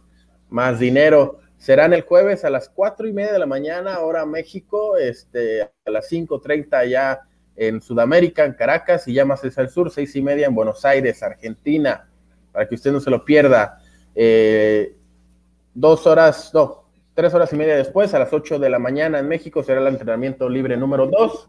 [0.50, 1.38] más dinero.
[1.56, 5.90] Serán el jueves a las cuatro y media de la mañana, hora México, este, a
[5.90, 7.22] las 5.30 ya
[7.56, 10.84] en Sudamérica, en Caracas, y ya más es al sur, seis y media en Buenos
[10.84, 12.08] Aires, Argentina,
[12.52, 13.80] para que usted no se lo pierda.
[14.14, 14.96] Eh,
[15.72, 16.84] dos horas, no,
[17.14, 19.86] tres horas y media después, a las ocho de la mañana en México, será el
[19.86, 21.48] entrenamiento libre número dos.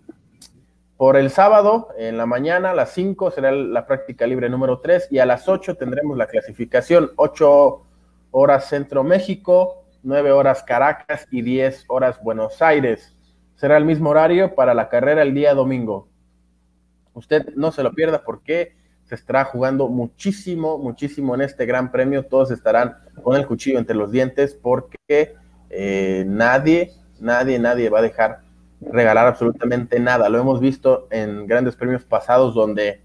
[0.98, 5.08] Por el sábado, en la mañana, a las cinco, será la práctica libre número tres,
[5.12, 7.84] y a las ocho tendremos la clasificación, ocho
[8.32, 13.15] horas Centro México, nueve horas Caracas y diez horas Buenos Aires
[13.56, 16.08] será el mismo horario para la carrera el día domingo.
[17.14, 18.76] Usted no se lo pierda porque
[19.06, 22.26] se estará jugando muchísimo, muchísimo en este gran premio.
[22.26, 25.36] Todos estarán con el cuchillo entre los dientes porque
[25.70, 28.42] eh, nadie, nadie, nadie va a dejar
[28.82, 30.28] regalar absolutamente nada.
[30.30, 33.02] Lo hemos visto en grandes premios pasados donde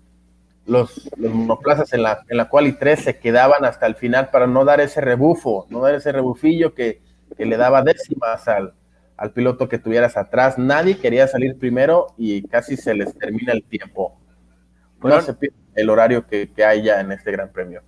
[0.66, 4.64] los, monoplazas en la, en la y tres se quedaban hasta el final para no
[4.64, 7.00] dar ese rebufo, no dar ese rebufillo que,
[7.36, 8.74] que le daba décimas al,
[9.20, 10.56] al piloto que tuvieras atrás.
[10.56, 14.18] Nadie quería salir primero y casi se les termina el tiempo.
[15.02, 17.82] no se pierde el horario que, que, hay ya en este Gran Premio.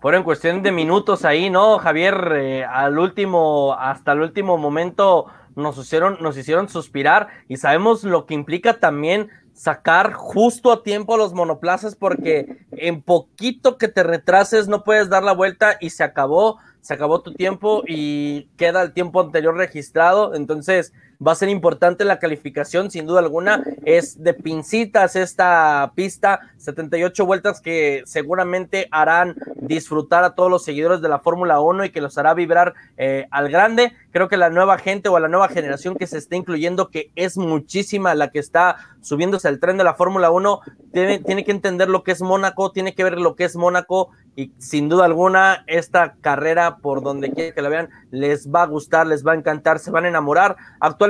[0.00, 2.32] Fueron cuestión de minutos ahí, ¿no, Javier?
[2.34, 8.26] Eh, al último, hasta el último momento nos hicieron, nos hicieron suspirar y sabemos lo
[8.26, 14.66] que implica también sacar justo a tiempo los monoplazas porque en poquito que te retrases
[14.66, 18.92] no puedes dar la vuelta y se acabó se acabó tu tiempo y queda el
[18.92, 20.92] tiempo anterior registrado, entonces
[21.24, 27.26] va a ser importante la calificación, sin duda alguna, es de pincitas esta pista, 78
[27.26, 32.00] vueltas que seguramente harán disfrutar a todos los seguidores de la Fórmula 1 y que
[32.00, 33.92] los hará vibrar eh, al grande.
[34.10, 37.36] Creo que la nueva gente o la nueva generación que se está incluyendo, que es
[37.36, 40.60] muchísima la que está subiéndose al tren de la Fórmula 1,
[40.92, 44.10] tiene, tiene que entender lo que es Mónaco, tiene que ver lo que es Mónaco
[44.36, 48.66] y sin duda alguna esta carrera por donde quiera que la vean les va a
[48.66, 50.56] gustar, les va a encantar, se van a enamorar.
[50.80, 51.03] Actualmente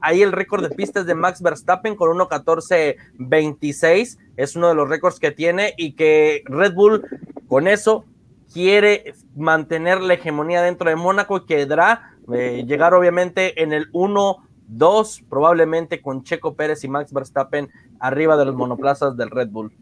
[0.00, 5.20] ahí el récord de pistas de Max Verstappen con 1.14.26 es uno de los récords
[5.20, 7.06] que tiene y que Red Bull
[7.48, 8.06] con eso
[8.52, 15.24] quiere mantener la hegemonía dentro de Mónaco y quedará eh, llegar obviamente en el 1-2
[15.28, 17.68] probablemente con Checo Pérez y Max Verstappen
[17.98, 19.72] arriba de los monoplazas del Red Bull.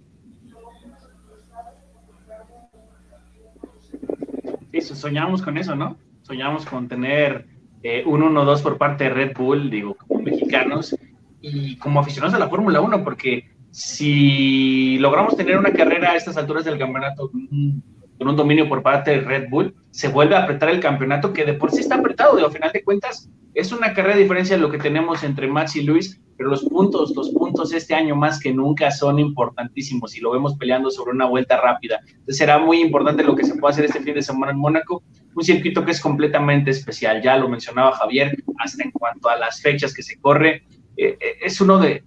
[4.80, 5.96] soñamos con eso, ¿no?
[6.22, 7.46] Soñamos con tener
[7.91, 10.95] eh, un 1-2 por parte de Red Bull, digo, como mexicanos
[11.41, 16.36] y como aficionados a la Fórmula 1, porque si logramos tener una carrera a estas
[16.36, 20.68] alturas del campeonato con un dominio por parte de Red Bull, se vuelve a apretar
[20.68, 23.95] el campeonato que de por sí está apretado, de a final de cuentas es una
[23.95, 27.74] carrera de diferencia lo que tenemos entre Max y Luis, pero los puntos, los puntos
[27.74, 31.99] este año más que nunca son importantísimos y lo vemos peleando sobre una vuelta rápida.
[32.28, 35.03] Será muy importante lo que se pueda hacer este fin de semana en Mónaco,
[35.34, 39.61] un circuito que es completamente especial, ya lo mencionaba Javier, hasta en cuanto a las
[39.61, 40.62] fechas que se corre,
[40.97, 42.05] eh, eh, es uno de...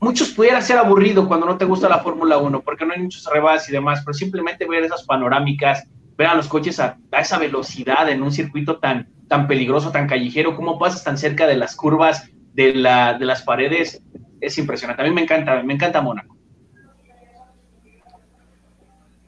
[0.00, 3.24] Muchos pudiera ser aburrido cuando no te gusta la Fórmula 1, porque no hay muchos
[3.32, 5.88] rebases y demás, pero simplemente ver esas panorámicas,
[6.18, 10.08] ver a los coches a, a esa velocidad en un circuito tan, tan peligroso, tan
[10.08, 14.02] callejero, cómo pasas tan cerca de las curvas, de, la, de las paredes
[14.40, 15.02] es impresionante.
[15.02, 16.34] A mí me encanta, me encanta Mónaco.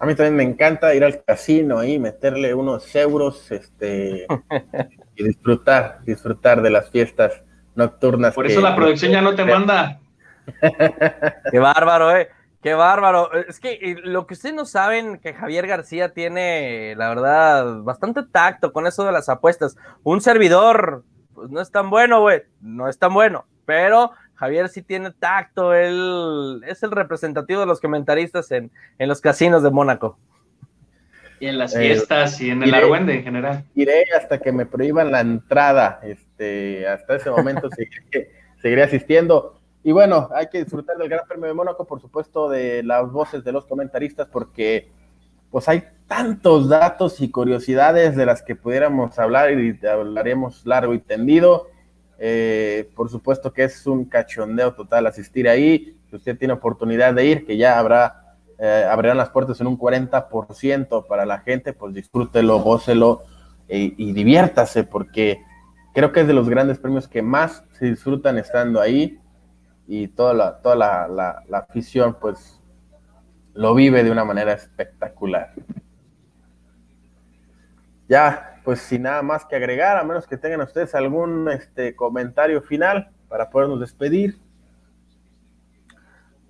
[0.01, 4.27] A mí también me encanta ir al casino y meterle unos euros este,
[5.17, 7.43] y disfrutar, disfrutar de las fiestas
[7.75, 8.35] nocturnas.
[8.35, 10.01] Por eso la producción ya no te manda.
[11.51, 12.29] Qué bárbaro, eh.
[12.63, 13.33] Qué bárbaro.
[13.33, 18.73] Es que lo que ustedes no saben, que Javier García tiene, la verdad, bastante tacto
[18.73, 19.77] con eso de las apuestas.
[20.03, 21.05] Un servidor
[21.39, 25.73] pues no es tan bueno, güey, no es tan bueno, pero Javier sí tiene tacto,
[25.73, 30.19] él es el representativo de los comentaristas en, en los casinos de Mónaco.
[31.39, 33.65] Y en las fiestas y en el argüende en general.
[33.77, 39.61] Iré hasta que me prohíban la entrada, este, hasta ese momento seguiré, seguiré asistiendo.
[39.85, 43.45] Y bueno, hay que disfrutar del Gran Premio de Mónaco, por supuesto, de las voces
[43.45, 44.91] de los comentaristas, porque
[45.53, 50.99] pues hay tantos datos y curiosidades de las que pudiéramos hablar y hablaremos largo y
[50.99, 51.69] tendido.
[52.19, 55.97] Eh, por supuesto que es un cachondeo total asistir ahí.
[56.11, 59.79] Si usted tiene oportunidad de ir, que ya habrá, eh, abrirán las puertas en un
[59.79, 63.23] 40% para la gente, pues disfrútelo, gócelo
[63.69, 65.43] eh, y diviértase, porque
[65.95, 69.21] creo que es de los grandes premios que más se disfrutan estando ahí.
[69.87, 71.09] y toda la, toda la,
[71.49, 72.61] la, afición pues
[73.55, 75.55] lo vive de una manera espectacular.
[78.09, 82.63] Ya, pues sin nada más que agregar, a menos que tengan ustedes algún este, comentario
[82.63, 84.39] final para podernos despedir.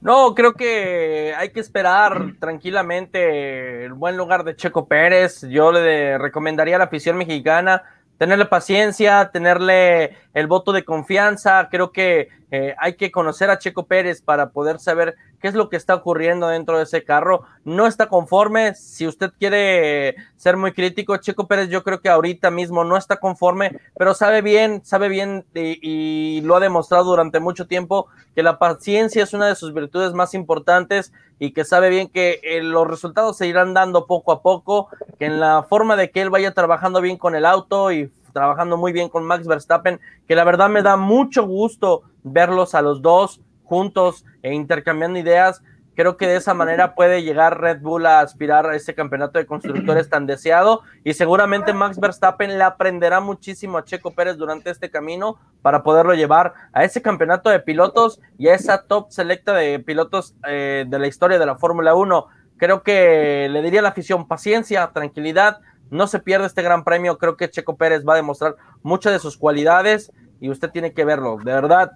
[0.00, 5.42] No, creo que hay que esperar tranquilamente el buen lugar de Checo Pérez.
[5.48, 7.82] Yo le recomendaría a la afición mexicana
[8.18, 11.68] tenerle paciencia, tenerle el voto de confianza.
[11.70, 15.68] Creo que eh, hay que conocer a Checo Pérez para poder saber qué es lo
[15.68, 17.42] que está ocurriendo dentro de ese carro.
[17.64, 18.74] No está conforme.
[18.74, 23.18] Si usted quiere ser muy crítico, Checo Pérez yo creo que ahorita mismo no está
[23.18, 28.58] conforme, pero sabe bien, sabe bien y, lo ha demostrado durante mucho tiempo que la
[28.58, 32.86] paciencia es una de sus virtudes más importantes y que sabe bien que eh, los
[32.86, 34.88] resultados se irán dando poco a poco,
[35.18, 38.07] que en la forma de que él vaya trabajando bien con el auto y
[38.39, 42.82] trabajando muy bien con Max Verstappen, que la verdad me da mucho gusto verlos a
[42.82, 45.61] los dos juntos e intercambiando ideas.
[45.97, 49.47] Creo que de esa manera puede llegar Red Bull a aspirar a ese campeonato de
[49.47, 54.89] constructores tan deseado y seguramente Max Verstappen le aprenderá muchísimo a Checo Pérez durante este
[54.89, 59.80] camino para poderlo llevar a ese campeonato de pilotos y a esa top selecta de
[59.80, 62.26] pilotos eh, de la historia de la Fórmula 1.
[62.57, 65.59] Creo que le diría a la afición paciencia, tranquilidad,
[65.91, 67.18] no se pierde este gran premio.
[67.18, 71.05] Creo que Checo Pérez va a demostrar muchas de sus cualidades y usted tiene que
[71.05, 71.39] verlo.
[71.39, 71.93] De verdad,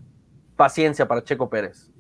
[0.56, 1.90] paciencia para Checo Pérez.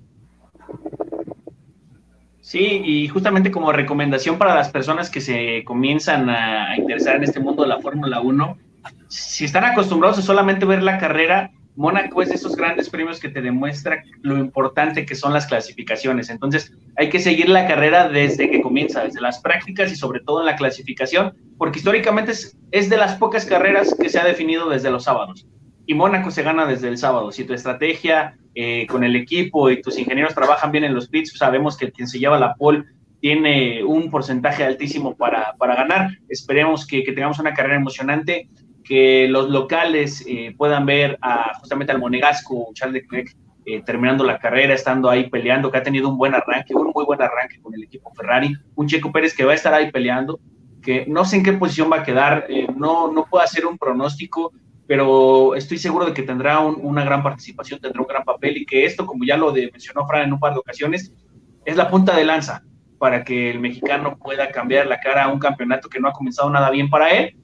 [2.40, 7.38] Sí, y justamente como recomendación para las personas que se comienzan a interesar en este
[7.40, 8.58] mundo de la Fórmula 1,
[9.08, 13.28] si están acostumbrados a solamente ver la carrera, Mónaco es de esos grandes premios que
[13.28, 16.28] te demuestra lo importante que son las clasificaciones.
[16.28, 20.40] Entonces, hay que seguir la carrera desde que comienza, desde las prácticas y sobre todo
[20.40, 24.90] en la clasificación, porque históricamente es, de las pocas carreras que se ha definido desde
[24.90, 25.46] los sábados.
[25.86, 27.32] Y Mónaco se gana desde el sábado.
[27.32, 31.36] Si tu estrategia eh, con el equipo y tus ingenieros trabajan bien en los pits,
[31.36, 32.84] sabemos que quien se lleva la pole
[33.20, 36.10] tiene un porcentaje altísimo para, ganar.
[36.28, 38.48] Esperemos que tengamos una carrera emocionante
[38.82, 41.18] que los locales eh, puedan ver
[41.60, 46.08] justamente al Monegasco, Charles Leclerc, eh, terminando la carrera, estando ahí peleando, que ha tenido
[46.08, 49.44] un buen arranque, un muy buen arranque con el equipo Ferrari, un Checo Pérez que
[49.44, 50.40] va a estar ahí peleando,
[50.82, 53.78] que no sé en qué posición va a quedar, eh, no, no puedo hacer un
[53.78, 54.52] pronóstico,
[54.88, 58.84] pero estoy seguro de que tendrá una gran participación, tendrá un gran papel y que
[58.84, 61.12] esto, como ya lo mencionó Fran en un par de ocasiones,
[61.64, 62.64] es la punta de lanza
[62.98, 66.50] para que el mexicano pueda cambiar la cara a un campeonato que no ha comenzado
[66.50, 67.36] nada bien para él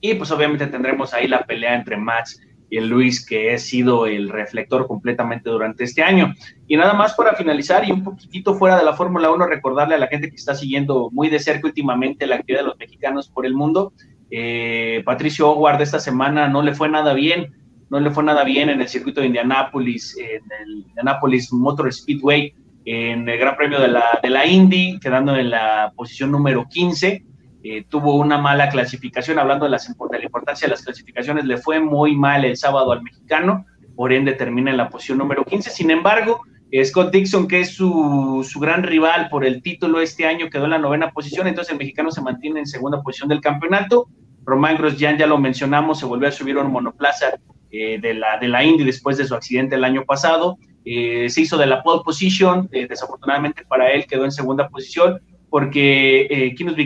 [0.00, 2.40] y pues obviamente tendremos ahí la pelea entre Max
[2.70, 6.32] y el Luis, que ha sido el reflector completamente durante este año.
[6.68, 9.98] Y nada más para finalizar y un poquitito fuera de la Fórmula 1, recordarle a
[9.98, 13.44] la gente que está siguiendo muy de cerca últimamente la actividad de los mexicanos por
[13.44, 13.92] el mundo.
[14.30, 17.52] Eh, Patricio Howard esta semana no le fue nada bien,
[17.90, 22.54] no le fue nada bien en el circuito de Indianápolis, en el Indianapolis Motor Speedway,
[22.84, 27.24] en el Gran Premio de la, de la Indy, quedando en la posición número 15
[27.62, 29.78] eh, tuvo una mala clasificación, hablando de, la
[30.24, 34.70] importancia de las clasificaciones, le fue muy mal el sábado al mexicano, por ende termina
[34.70, 35.68] en la posición número 15.
[35.68, 36.40] Sin embargo,
[36.70, 40.70] eh, Scott Dixon, que es su, gran rival por el título este año, quedó en
[40.70, 44.08] la novena posición, entonces el mexicano se mantiene en segunda posición del campeonato.
[44.44, 47.38] Román Grosjean, ya lo mencionamos, se volvió a subir a un monoplaza
[47.70, 50.56] eh, de, la, de la Indy después de su accidente el año pasado.
[50.82, 55.20] se hizo de la pole position, desafortunadamente para él quedó en segunda posición
[55.50, 56.76] porque eh, Kinos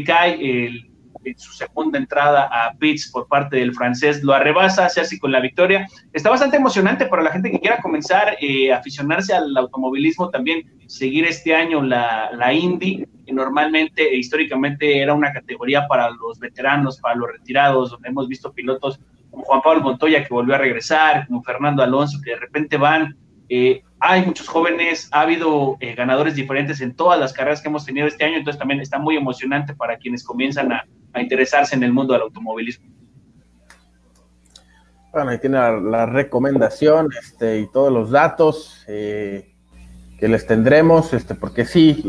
[1.25, 5.33] en su segunda entrada a pits por parte del francés, lo arrebasa, se hace con
[5.33, 5.87] la victoria.
[6.13, 10.71] Está bastante emocionante para la gente que quiera comenzar eh, a aficionarse al automovilismo también,
[10.87, 16.39] seguir este año la, la Indy, que normalmente e históricamente era una categoría para los
[16.39, 19.01] veteranos, para los retirados, donde hemos visto pilotos
[19.31, 23.17] como Juan Pablo Montoya que volvió a regresar, como Fernando Alonso, que de repente van
[23.49, 27.85] eh, hay muchos jóvenes, ha habido eh, ganadores diferentes en todas las carreras que hemos
[27.85, 30.85] tenido este año, entonces también está muy emocionante para quienes comienzan a,
[31.17, 32.87] interesarse en el mundo del automovilismo.
[35.13, 39.55] Bueno, ahí tiene la, recomendación este, y todos los datos eh,
[40.19, 42.03] que les tendremos, este, porque sí,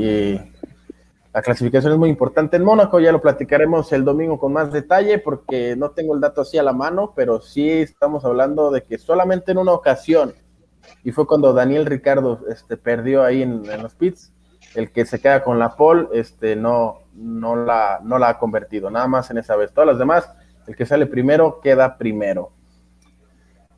[1.36, 5.20] la clasificación es muy importante en Mónaco, ya lo platicaremos el domingo con más detalle,
[5.20, 8.98] porque no tengo el dato así a la mano, pero sí estamos hablando de que
[8.98, 10.34] solamente en una ocasión
[11.04, 14.34] y fue cuando Daniel Ricardo este, perdió ahí en, los pits,
[14.74, 18.90] el que se queda con la pole este, no, no, la, no la ha convertido,
[18.90, 19.72] nada más en esa vez.
[19.72, 20.30] Todas las demás,
[20.68, 22.52] el que sale primero queda primero.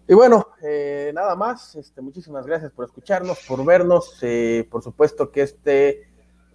[0.10, 4.18] Y bueno, eh, nada más, este, muchísimas gracias por escucharnos, por vernos.
[4.22, 6.08] Eh, por supuesto que este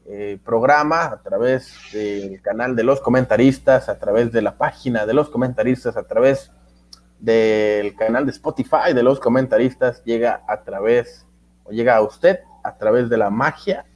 [0.06, 5.12] eh, programa, a través del canal de los comentaristas, a través de la página de
[5.12, 6.50] los comentaristas, a través
[7.22, 11.24] del canal de Spotify de los comentaristas llega a través
[11.62, 13.86] o llega a usted a través de la magia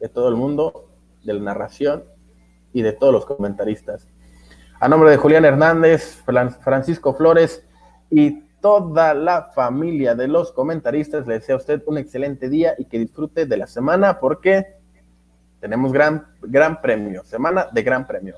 [0.00, 0.88] de todo el mundo,
[1.22, 2.04] de la narración
[2.72, 4.08] y de todos los comentaristas.
[4.80, 6.22] A nombre de Julián Hernández,
[6.62, 7.62] Francisco Flores
[8.08, 12.86] y toda la familia de los comentaristas, le deseo a usted un excelente día y
[12.86, 14.76] que disfrute de la semana porque
[15.60, 18.36] tenemos gran, gran premio, semana de gran premio,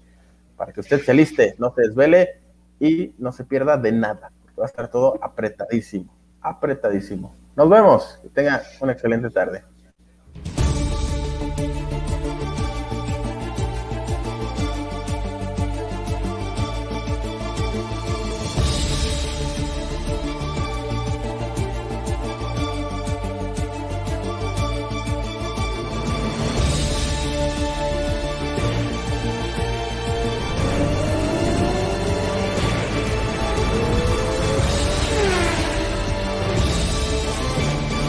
[0.56, 2.45] para que usted se liste, no se desvele
[2.80, 7.34] y no se pierda de nada, va a estar todo apretadísimo, apretadísimo.
[7.56, 9.64] Nos vemos, que tenga una excelente tarde.